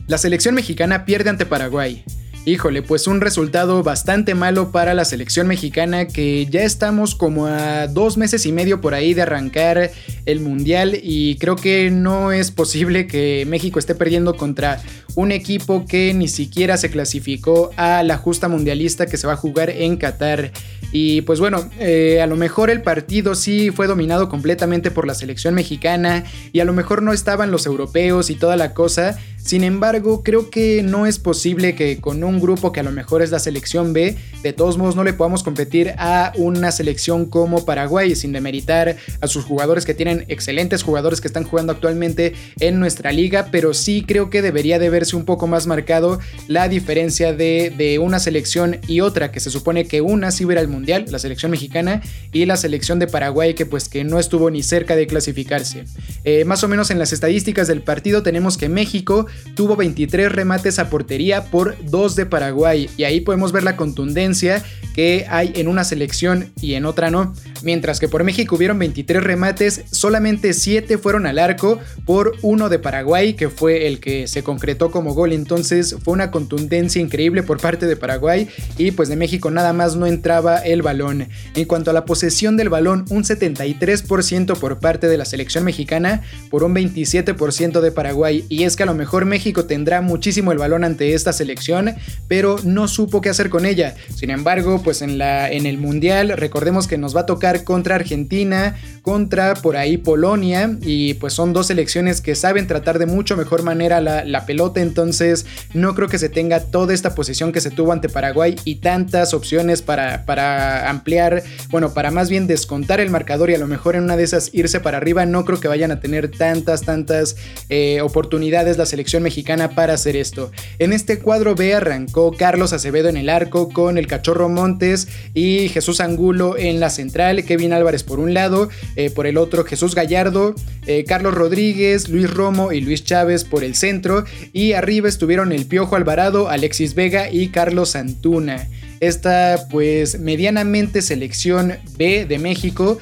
La 0.08 0.18
selección 0.18 0.56
mexicana 0.56 1.06
pierde 1.06 1.30
ante 1.30 1.46
Paraguay. 1.46 2.04
Híjole, 2.44 2.82
pues 2.82 3.08
un 3.08 3.22
resultado 3.22 3.82
bastante 3.82 4.36
malo 4.36 4.74
para 4.74 4.94
la 4.94 5.06
selección 5.06 5.48
mexicana 5.48 6.06
que 6.06 6.48
ya 6.48 6.64
estamos 6.64 7.16
como 7.16 7.48
a 7.48 7.88
dos 7.88 8.18
meses 8.18 8.46
y 8.46 8.52
medio 8.52 8.82
por 8.82 8.94
ahí 8.94 9.14
de 9.14 9.22
arrancar 9.22 9.90
el 10.26 10.42
mundial 10.42 11.00
y 11.02 11.38
creo 11.38 11.56
que 11.56 11.90
no 11.92 12.34
es 12.34 12.52
posible 12.52 13.08
que 13.08 13.46
México 13.48 13.80
esté 13.80 13.96
perdiendo 13.96 14.36
contra 14.36 14.82
un 15.16 15.32
equipo 15.32 15.86
que 15.86 16.14
ni 16.14 16.28
siquiera 16.28 16.78
se 16.78 16.90
clasificó 16.90 17.72
a 17.78 18.04
la 18.04 18.18
justa 18.18 18.48
mundialista 18.48 19.06
que 19.06 19.18
se 19.18 19.28
va 19.28 19.34
a 19.34 19.38
jugar 19.38 19.70
en 19.70 19.98
Qatar. 19.98 20.52
Y 20.92 21.22
pues 21.22 21.40
bueno, 21.40 21.70
eh, 21.80 22.22
a 22.22 22.28
lo 22.28 22.36
mejor 22.38 22.70
el 22.70 22.82
partido 22.82 23.36
sí 23.36 23.72
fue 23.72 23.88
dominado 23.88 24.30
completamente 24.30 24.92
por 24.92 25.08
la 25.08 25.14
selección 25.14 25.54
mexicana 25.54 26.24
y 26.54 26.60
a 26.60 26.66
lo 26.66 26.74
mejor 26.74 27.02
no 27.02 27.12
estaban 27.12 27.52
los 27.52 27.66
europeos 27.66 28.30
y 28.30 28.36
toda 28.36 28.56
la 28.56 28.74
cosa, 28.74 29.18
sin 29.46 29.64
embargo, 29.64 30.24
creo 30.24 30.50
que 30.50 30.82
no 30.82 31.06
es 31.06 31.20
posible 31.20 31.76
que 31.76 32.02
con 32.02 32.24
un 32.24 32.40
grupo 32.40 32.72
que 32.72 32.80
a 32.80 32.84
lo 32.84 32.92
mejor 32.92 33.22
es 33.22 33.30
la 33.30 33.38
selección 33.38 33.94
B, 33.94 34.18
de 34.42 34.54
todos 34.54 34.80
modos 34.80 34.96
no 34.96 35.04
le 35.04 35.14
podamos 35.14 35.44
competir 35.44 35.94
a 36.00 36.34
una 36.36 36.72
selección 36.72 37.28
como 37.28 37.64
Paraguay, 37.64 38.16
sin 38.16 38.32
demeritar 38.32 38.98
a 39.22 39.28
sus 39.28 39.46
jugadores 39.46 39.86
que 39.86 39.94
tienen 39.94 40.26
excelentes 40.30 40.82
jugadores 40.82 41.22
que 41.22 41.28
están 41.28 41.44
jugando 41.44 41.74
actualmente 41.74 42.34
en 42.60 42.80
nuestra 42.80 43.12
liga, 43.12 43.50
pero 43.52 43.76
sí 43.76 44.04
creo 44.08 44.32
que 44.32 44.42
debería 44.42 44.80
de 44.80 44.90
un 45.14 45.26
poco 45.26 45.48
más 45.48 45.68
marcado 45.68 46.20
la 46.48 46.68
diferencia 46.68 47.34
de, 47.34 48.00
una 48.02 48.20
selección 48.20 48.80
y 48.88 49.02
otra, 49.02 49.32
que 49.32 49.40
se 49.40 49.50
supone 49.50 49.86
que 49.86 50.02
una 50.02 50.32
sí 50.32 50.44
va 50.44 50.56
al 50.60 50.68
Mundial, 50.68 51.06
la 51.10 51.20
selección 51.20 51.52
mexicana, 51.52 52.02
y 52.32 52.46
la 52.46 52.58
selección 52.58 53.00
de 53.00 53.08
Paraguay 53.08 53.54
que 53.54 53.66
pues 53.66 53.90
que 53.90 54.04
no 54.04 54.20
estuvo 54.20 54.50
ni 54.50 54.64
cerca 54.64 54.96
de 54.96 55.08
clasificarse. 55.08 55.86
Eh, 56.24 56.46
más 56.46 56.64
o 56.64 56.68
menos 56.68 56.92
en 56.92 57.00
las 57.00 57.14
estadísticas 57.14 57.68
del 57.68 57.82
partido 57.82 58.24
tenemos 58.24 58.58
que 58.58 58.70
México 58.70 59.28
tuvo 59.56 59.76
23 59.76 60.32
remates 60.32 60.80
a 60.80 60.90
portería 60.90 61.46
por 61.46 61.76
2 61.90 62.16
de 62.16 62.26
Paraguay 62.26 62.90
y 62.98 63.04
ahí 63.04 63.22
podemos 63.22 63.52
ver 63.52 63.64
la 63.64 63.76
contundencia 63.76 64.64
que 64.94 65.26
hay 65.30 65.52
en 65.56 65.68
una 65.68 65.84
selección 65.84 66.52
y 66.62 66.76
en 66.76 66.86
otra 66.86 67.12
no. 67.12 67.34
Mientras 67.64 68.00
que 68.00 68.08
por 68.08 68.24
México 68.24 68.56
hubieron 68.56 68.80
23 68.80 69.24
remates, 69.24 69.84
solamente 69.92 70.54
7 70.54 70.98
fueron 70.98 71.26
al 71.26 71.40
arco 71.40 71.80
por 72.06 72.36
uno 72.42 72.70
de 72.70 72.80
Paraguay 72.80 73.34
que 73.34 73.50
fue 73.50 73.88
el 73.88 74.00
que 74.00 74.28
se 74.28 74.44
concretó 74.44 74.92
como 74.92 75.14
gol. 75.14 75.34
Entonces 75.34 75.96
fue 76.04 76.14
una 76.14 76.32
contundencia 76.32 77.02
increíble 77.02 77.44
por 77.44 77.60
parte 77.60 77.86
de 77.86 77.96
Paraguay 77.96 78.48
y 78.78 78.92
pues 78.92 79.10
de 79.10 79.16
México 79.16 79.52
nada 79.52 79.74
más 79.74 79.96
no 79.96 80.06
entraba 80.06 80.58
el 80.58 80.82
balón. 80.82 81.28
En 81.56 81.66
cuanto 81.66 81.92
a 81.92 81.94
la 81.94 82.06
posesión 82.06 82.58
del 82.58 82.70
balón, 82.70 83.06
un 83.10 83.24
73% 83.24 84.58
por 84.58 84.80
parte 84.80 85.08
de 85.08 85.18
la 85.18 85.26
selección 85.26 85.64
mexicana 85.64 86.22
por 86.50 86.64
un 86.64 86.76
27% 86.76 87.82
de 87.82 87.92
Paraguay. 87.92 88.46
Y 88.50 88.64
es 88.64 88.76
que 88.76 88.84
a 88.84 88.88
lo 88.88 88.94
mejor 88.94 89.26
México 89.26 89.66
tendrá 89.66 90.02
muchísimo 90.02 90.52
el 90.52 90.58
balón 90.58 90.84
ante 90.84 91.14
esta 91.14 91.34
selección, 91.34 91.96
pero 92.28 92.58
no 92.64 92.88
supo 92.88 93.22
qué 93.22 93.30
hacer 93.30 93.50
con 93.50 93.66
ella. 93.66 93.96
Sin 94.14 94.30
embargo, 94.30 94.82
pues 94.84 95.02
en, 95.02 95.18
la, 95.18 95.50
en 95.52 95.66
el 95.66 95.78
Mundial, 95.78 96.34
recordemos 96.36 96.88
que 96.88 96.98
nos 96.98 97.16
va 97.16 97.22
a 97.22 97.26
tocar 97.26 97.45
contra 97.64 97.96
Argentina, 97.96 98.76
contra 99.02 99.54
por 99.54 99.78
ahí 99.78 99.98
Polonia 99.98 100.78
y 100.82 101.14
pues 101.16 101.34
son 101.34 101.54
dos 101.54 101.68
selecciones 101.68 102.22
que 102.22 102.34
saben 102.34 102.66
tratar 102.66 102.98
de 102.98 103.06
mucho 103.06 103.38
mejor 103.38 103.62
manera 103.62 104.02
la, 104.02 104.46
pelota, 104.46 104.82
entonces 104.82 105.46
no 105.74 105.94
creo 105.96 106.08
que 106.08 106.18
se 106.18 106.30
tenga 106.30 106.60
toda 106.60 106.94
esta 106.94 107.14
posición 107.14 107.52
que 107.52 107.62
se 107.62 107.70
tuvo 107.70 107.92
ante 107.92 108.10
Paraguay 108.10 108.56
y 108.66 108.76
tantas 108.76 109.34
opciones 109.34 109.82
para, 109.82 110.26
para 110.26 110.90
ampliar, 110.90 111.44
bueno, 111.70 111.94
para 111.94 112.12
más 112.12 112.30
bien 112.30 112.48
descontar 112.48 113.00
el 113.00 113.12
marcador 113.12 113.50
y 113.50 113.56
a 113.56 113.60
lo 113.60 113.68
mejor 113.68 113.96
en 113.96 114.04
una 114.04 114.18
de 114.18 114.24
esas 114.24 114.50
irse 114.54 114.80
para 114.80 114.98
arriba, 114.98 115.26
no 115.26 115.46
creo 115.46 115.60
que 115.60 115.68
vayan 115.68 115.92
a 115.92 116.00
tener 116.00 116.32
tantas, 116.32 116.82
tantas 116.82 117.36
eh, 117.70 118.02
oportunidades 118.02 118.78
la 118.78 118.86
selección 118.86 119.22
mexicana 119.22 119.70
para 119.70 119.94
hacer 119.94 120.16
esto. 120.16 120.52
En 120.80 120.94
este 120.94 121.20
cuadro 121.20 121.56
B 121.56 121.76
arrancó 121.76 122.32
Carlos 122.32 122.74
Acevedo 122.74 123.10
en 123.10 123.18
el 123.18 123.30
arco 123.30 123.70
con 123.70 123.98
el 123.98 124.08
Cachorro 124.08 124.50
Montes 124.50 125.08
y 125.34 125.70
Jesús 125.70 126.02
Angulo 126.02 126.58
en 126.58 126.80
la 126.80 126.90
central, 126.90 127.35
Kevin 127.44 127.74
Álvarez 127.74 128.04
por 128.04 128.20
un 128.20 128.34
lado, 128.34 128.70
eh, 128.96 129.10
por 129.10 129.28
el 129.28 129.38
otro 129.38 129.66
Jesús 129.66 129.96
Gallardo, 129.96 130.56
eh, 130.86 131.04
Carlos 131.06 131.34
Rodríguez, 131.34 132.10
Luis 132.10 132.32
Romo 132.32 132.72
y 132.72 132.82
Luis 132.82 133.04
Chávez 133.04 133.44
por 133.44 133.64
el 133.64 133.76
centro. 133.76 134.26
Y 134.54 134.74
arriba 134.74 135.10
estuvieron 135.10 135.52
el 135.52 135.66
Piojo 135.66 135.96
Alvarado, 135.96 136.50
Alexis 136.50 136.96
Vega 136.96 137.30
y 137.30 137.50
Carlos 137.50 137.96
Antuna. 137.96 138.68
Esta 139.00 139.68
pues 139.70 140.20
medianamente 140.20 141.02
selección 141.02 141.74
B 141.98 142.26
de 142.26 142.40
México 142.40 142.98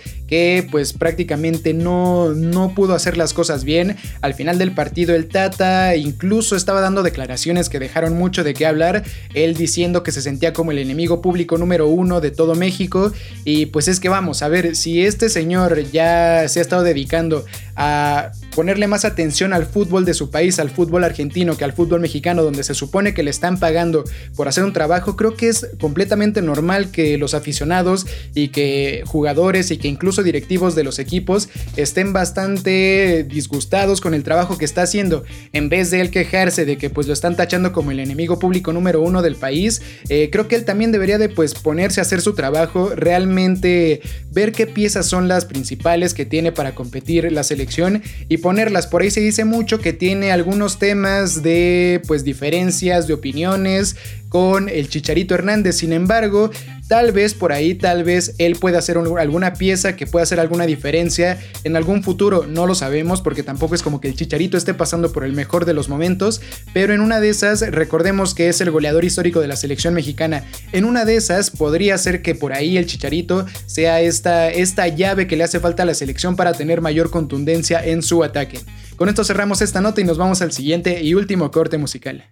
pues 0.71 0.93
prácticamente 0.93 1.73
no, 1.73 2.33
no 2.33 2.73
pudo 2.73 2.93
hacer 2.93 3.17
las 3.17 3.33
cosas 3.33 3.63
bien. 3.63 3.95
Al 4.21 4.33
final 4.33 4.57
del 4.57 4.73
partido 4.73 5.15
el 5.15 5.27
Tata 5.27 5.95
incluso 5.95 6.55
estaba 6.55 6.81
dando 6.81 7.03
declaraciones 7.03 7.69
que 7.69 7.79
dejaron 7.79 8.17
mucho 8.17 8.43
de 8.43 8.53
qué 8.53 8.65
hablar, 8.65 9.03
él 9.33 9.55
diciendo 9.55 10.03
que 10.03 10.11
se 10.11 10.21
sentía 10.21 10.53
como 10.53 10.71
el 10.71 10.79
enemigo 10.79 11.21
público 11.21 11.57
número 11.57 11.87
uno 11.87 12.21
de 12.21 12.31
todo 12.31 12.55
México 12.55 13.11
y 13.45 13.67
pues 13.67 13.87
es 13.87 13.99
que 13.99 14.09
vamos 14.09 14.41
a 14.41 14.47
ver 14.47 14.75
si 14.75 15.03
este 15.03 15.29
señor 15.29 15.83
ya 15.91 16.47
se 16.47 16.59
ha 16.59 16.61
estado 16.61 16.83
dedicando 16.83 17.45
a 17.75 18.31
ponerle 18.55 18.87
más 18.87 19.03
atención 19.03 19.51
al 19.53 19.65
fútbol 19.65 20.05
de 20.05 20.13
su 20.13 20.29
país, 20.29 20.59
al 20.59 20.69
fútbol 20.69 21.03
argentino 21.03 21.57
que 21.57 21.63
al 21.63 21.73
fútbol 21.73 22.01
mexicano 22.01 22.43
donde 22.43 22.63
se 22.63 22.75
supone 22.75 23.13
que 23.13 23.23
le 23.23 23.31
están 23.31 23.59
pagando 23.59 24.03
por 24.35 24.47
hacer 24.47 24.63
un 24.63 24.73
trabajo, 24.73 25.15
creo 25.15 25.35
que 25.35 25.49
es 25.49 25.67
completamente 25.79 26.41
normal 26.41 26.91
que 26.91 27.17
los 27.17 27.33
aficionados 27.33 28.05
y 28.35 28.49
que 28.49 29.03
jugadores 29.05 29.71
y 29.71 29.77
que 29.77 29.87
incluso 29.87 30.22
directivos 30.23 30.75
de 30.75 30.83
los 30.83 30.99
equipos 30.99 31.49
estén 31.75 32.13
bastante 32.13 33.25
disgustados 33.29 34.01
con 34.01 34.13
el 34.13 34.23
trabajo 34.23 34.57
que 34.57 34.65
está 34.65 34.83
haciendo. 34.83 35.23
En 35.51 35.69
vez 35.69 35.91
de 35.91 36.01
él 36.01 36.11
quejarse 36.11 36.65
de 36.65 36.77
que 36.77 36.89
pues 36.89 37.07
lo 37.07 37.13
están 37.13 37.35
tachando 37.35 37.71
como 37.71 37.91
el 37.91 37.99
enemigo 37.99 38.39
público 38.39 38.73
número 38.73 39.01
uno 39.01 39.21
del 39.21 39.35
país, 39.35 39.81
eh, 40.09 40.29
creo 40.31 40.47
que 40.47 40.55
él 40.55 40.65
también 40.65 40.91
debería 40.91 41.17
de 41.17 41.29
pues 41.29 41.53
ponerse 41.53 42.01
a 42.01 42.03
hacer 42.03 42.21
su 42.21 42.33
trabajo, 42.33 42.91
realmente 42.95 44.01
ver 44.31 44.51
qué 44.51 44.67
piezas 44.67 45.05
son 45.05 45.27
las 45.27 45.45
principales 45.45 46.13
que 46.13 46.25
tiene 46.25 46.51
para 46.51 46.75
competir 46.75 47.31
la 47.31 47.43
selección 47.43 48.01
y 48.29 48.37
ponerlas. 48.37 48.87
Por 48.87 49.01
ahí 49.01 49.11
se 49.11 49.21
dice 49.21 49.45
mucho 49.45 49.79
que 49.79 49.93
tiene 49.93 50.31
algunos 50.31 50.79
temas 50.79 51.43
de 51.43 52.01
pues 52.07 52.23
diferencias 52.23 53.07
de 53.07 53.13
opiniones 53.13 53.95
con 54.33 54.67
el 54.67 54.89
Chicharito 54.89 55.35
Hernández. 55.35 55.77
Sin 55.77 55.93
embargo, 55.93 56.49
tal 56.87 57.11
vez 57.11 57.35
por 57.35 57.51
ahí, 57.51 57.75
tal 57.75 58.03
vez 58.03 58.33
él 58.39 58.55
pueda 58.55 58.79
hacer 58.79 58.97
alguna 58.97 59.53
pieza 59.53 59.95
que 59.95 60.07
pueda 60.07 60.23
hacer 60.23 60.39
alguna 60.39 60.65
diferencia 60.65 61.39
en 61.63 61.75
algún 61.75 62.01
futuro. 62.01 62.47
No 62.47 62.65
lo 62.65 62.73
sabemos 62.73 63.21
porque 63.21 63.43
tampoco 63.43 63.75
es 63.75 63.83
como 63.83 64.01
que 64.01 64.07
el 64.07 64.15
Chicharito 64.15 64.57
esté 64.57 64.73
pasando 64.73 65.11
por 65.11 65.23
el 65.23 65.33
mejor 65.33 65.65
de 65.65 65.75
los 65.75 65.87
momentos. 65.87 66.41
Pero 66.73 66.95
en 66.95 67.01
una 67.01 67.19
de 67.19 67.29
esas, 67.29 67.61
recordemos 67.61 68.33
que 68.33 68.49
es 68.49 68.59
el 68.59 68.71
goleador 68.71 69.05
histórico 69.05 69.39
de 69.39 69.47
la 69.47 69.55
selección 69.55 69.93
mexicana. 69.93 70.43
En 70.71 70.85
una 70.85 71.05
de 71.05 71.15
esas 71.15 71.51
podría 71.51 71.95
ser 71.99 72.23
que 72.23 72.33
por 72.33 72.53
ahí 72.53 72.75
el 72.77 72.87
Chicharito 72.87 73.45
sea 73.67 74.01
esta, 74.01 74.49
esta 74.49 74.87
llave 74.87 75.27
que 75.27 75.37
le 75.37 75.43
hace 75.43 75.59
falta 75.59 75.83
a 75.83 75.85
la 75.85 75.93
selección 75.93 76.35
para 76.35 76.53
tener 76.53 76.81
mayor 76.81 77.11
contundencia 77.11 77.85
en 77.85 78.01
su 78.01 78.23
ataque. 78.23 78.59
Con 78.95 79.09
esto 79.09 79.23
cerramos 79.23 79.61
esta 79.61 79.79
nota 79.79 80.01
y 80.01 80.05
nos 80.05 80.17
vamos 80.17 80.41
al 80.41 80.51
siguiente 80.51 81.03
y 81.03 81.13
último 81.13 81.51
corte 81.51 81.77
musical. 81.77 82.23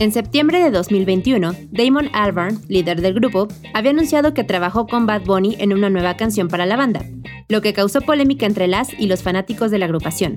En 0.00 0.12
septiembre 0.12 0.62
de 0.62 0.70
2021, 0.70 1.54
Damon 1.72 2.08
Albarn, 2.12 2.60
líder 2.68 3.00
del 3.00 3.14
grupo, 3.14 3.48
había 3.74 3.90
anunciado 3.90 4.32
que 4.32 4.44
trabajó 4.44 4.86
con 4.86 5.06
Bad 5.06 5.24
Bunny 5.24 5.56
en 5.58 5.72
una 5.72 5.90
nueva 5.90 6.16
canción 6.16 6.46
para 6.46 6.66
la 6.66 6.76
banda, 6.76 7.04
lo 7.48 7.62
que 7.62 7.72
causó 7.72 8.00
polémica 8.02 8.46
entre 8.46 8.68
las 8.68 8.92
y 8.92 9.08
los 9.08 9.24
fanáticos 9.24 9.72
de 9.72 9.78
la 9.80 9.86
agrupación. 9.86 10.36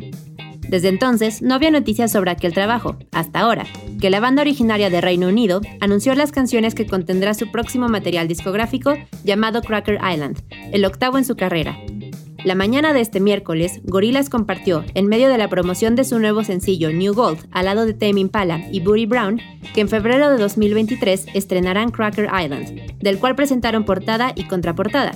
Desde 0.68 0.88
entonces 0.88 1.44
no 1.44 1.54
había 1.54 1.70
noticias 1.70 2.12
sobre 2.12 2.32
aquel 2.32 2.54
trabajo, 2.54 2.98
hasta 3.12 3.42
ahora, 3.42 3.68
que 4.00 4.10
la 4.10 4.20
banda 4.20 4.42
originaria 4.42 4.90
de 4.90 5.00
Reino 5.00 5.28
Unido 5.28 5.62
anunció 5.80 6.16
las 6.16 6.32
canciones 6.32 6.74
que 6.74 6.88
contendrá 6.88 7.36
su 7.36 7.52
próximo 7.52 7.88
material 7.88 8.28
discográfico 8.28 8.96
llamado 9.24 9.62
Cracker 9.62 10.00
Island, 10.12 10.42
el 10.72 10.86
octavo 10.86 11.20
en 11.20 11.26
su 11.26 11.36
carrera, 11.36 11.78
la 12.44 12.56
mañana 12.56 12.94
de 12.94 13.02
este 13.02 13.20
miércoles, 13.20 13.82
Gorillaz 13.84 14.30
compartió, 14.30 14.84
en 14.96 15.08
medio 15.08 15.30
de 15.30 15.38
la 15.38 15.48
promoción 15.48 15.96
de 15.96 16.04
su 16.04 16.20
nuevo 16.20 16.44
sencillo 16.44 16.92
New 16.92 17.14
Gold, 17.14 17.48
al 17.52 17.66
lado 17.66 17.86
de 17.86 17.94
Tame 17.94 18.20
Impala 18.20 18.68
y 18.72 18.80
Booty 18.80 19.06
Brown, 19.06 19.40
que 19.74 19.82
en 19.82 19.90
febrero 19.90 20.32
de 20.32 20.38
2023 20.38 21.28
estrenarán 21.34 21.92
Cracker 21.92 22.26
Island, 22.26 22.98
del 22.98 23.20
cual 23.20 23.36
presentaron 23.36 23.86
portada 23.86 24.34
y 24.36 24.46
contraportada. 24.46 25.12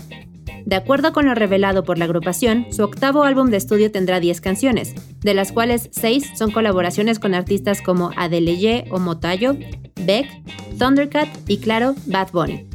De 0.65 0.75
acuerdo 0.75 1.13
con 1.13 1.25
lo 1.25 1.35
revelado 1.35 1.83
por 1.83 1.97
la 1.97 2.05
agrupación, 2.05 2.67
su 2.71 2.83
octavo 2.83 3.23
álbum 3.23 3.49
de 3.49 3.57
estudio 3.57 3.91
tendrá 3.91 4.19
10 4.19 4.41
canciones, 4.41 4.93
de 5.21 5.33
las 5.33 5.51
cuales 5.51 5.89
6 5.91 6.31
son 6.35 6.51
colaboraciones 6.51 7.19
con 7.19 7.33
artistas 7.33 7.81
como 7.81 8.11
Adeleye 8.15 8.85
o 8.89 8.99
Motayo, 8.99 9.55
Beck, 10.01 10.27
Thundercat 10.77 11.29
y 11.47 11.57
claro, 11.57 11.95
Bad 12.07 12.29
Bunny. 12.31 12.74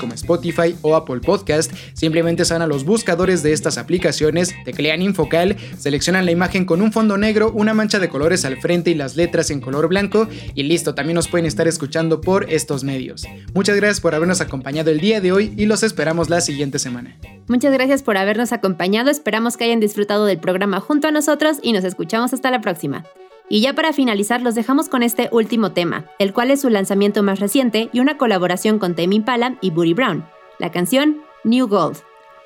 como 0.01 0.15
Spotify 0.15 0.75
o 0.81 0.95
Apple 0.95 1.21
Podcast, 1.21 1.71
simplemente 1.93 2.43
se 2.43 2.53
van 2.53 2.63
a 2.63 2.67
los 2.67 2.83
buscadores 2.83 3.43
de 3.43 3.53
estas 3.53 3.77
aplicaciones, 3.77 4.53
teclean 4.65 5.01
Infocal, 5.01 5.55
seleccionan 5.77 6.25
la 6.25 6.31
imagen 6.31 6.65
con 6.65 6.81
un 6.81 6.91
fondo 6.91 7.17
negro, 7.17 7.51
una 7.53 7.73
mancha 7.73 7.99
de 7.99 8.09
colores 8.09 8.43
al 8.43 8.57
frente 8.57 8.89
y 8.89 8.95
las 8.95 9.15
letras 9.15 9.51
en 9.51 9.61
color 9.61 9.87
blanco 9.87 10.27
y 10.55 10.63
listo, 10.63 10.95
también 10.95 11.15
nos 11.15 11.27
pueden 11.27 11.45
estar 11.45 11.67
escuchando 11.67 12.19
por 12.19 12.51
estos 12.51 12.83
medios. 12.83 13.25
Muchas 13.53 13.75
gracias 13.75 14.01
por 14.01 14.15
habernos 14.15 14.41
acompañado 14.41 14.91
el 14.91 14.99
día 14.99 15.21
de 15.21 15.31
hoy 15.31 15.53
y 15.55 15.67
los 15.67 15.83
esperamos 15.83 16.29
la 16.29 16.41
siguiente 16.41 16.79
semana. 16.79 17.15
Muchas 17.47 17.71
gracias 17.71 18.01
por 18.03 18.17
habernos 18.17 18.51
acompañado, 18.51 19.11
esperamos 19.11 19.55
que 19.55 19.65
hayan 19.65 19.79
disfrutado 19.79 20.25
del 20.25 20.39
programa 20.39 20.79
junto 20.79 21.07
a 21.07 21.11
nosotros 21.11 21.59
y 21.61 21.73
nos 21.73 21.83
escuchamos 21.83 22.33
hasta 22.33 22.49
la 22.49 22.61
próxima. 22.61 23.05
Y 23.53 23.59
ya 23.59 23.73
para 23.73 23.91
finalizar, 23.91 24.41
los 24.41 24.55
dejamos 24.55 24.87
con 24.87 25.03
este 25.03 25.27
último 25.33 25.73
tema, 25.73 26.05
el 26.19 26.31
cual 26.31 26.51
es 26.51 26.61
su 26.61 26.69
lanzamiento 26.69 27.21
más 27.21 27.41
reciente 27.41 27.89
y 27.91 27.99
una 27.99 28.17
colaboración 28.17 28.79
con 28.79 28.95
Tame 28.95 29.15
Impala 29.15 29.57
y 29.59 29.71
Booty 29.71 29.93
Brown, 29.93 30.25
la 30.57 30.71
canción 30.71 31.21
New 31.43 31.67
Gold. 31.67 31.97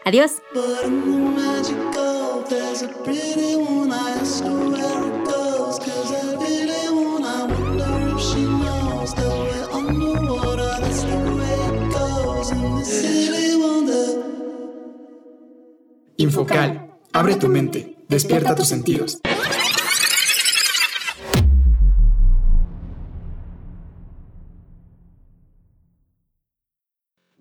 Adiós. 0.04 0.42
Infocal, 16.18 16.96
abre 17.14 17.36
tu 17.36 17.48
mente, 17.48 17.96
despierta 18.10 18.56
tus 18.56 18.68
sentidos. 18.68 19.20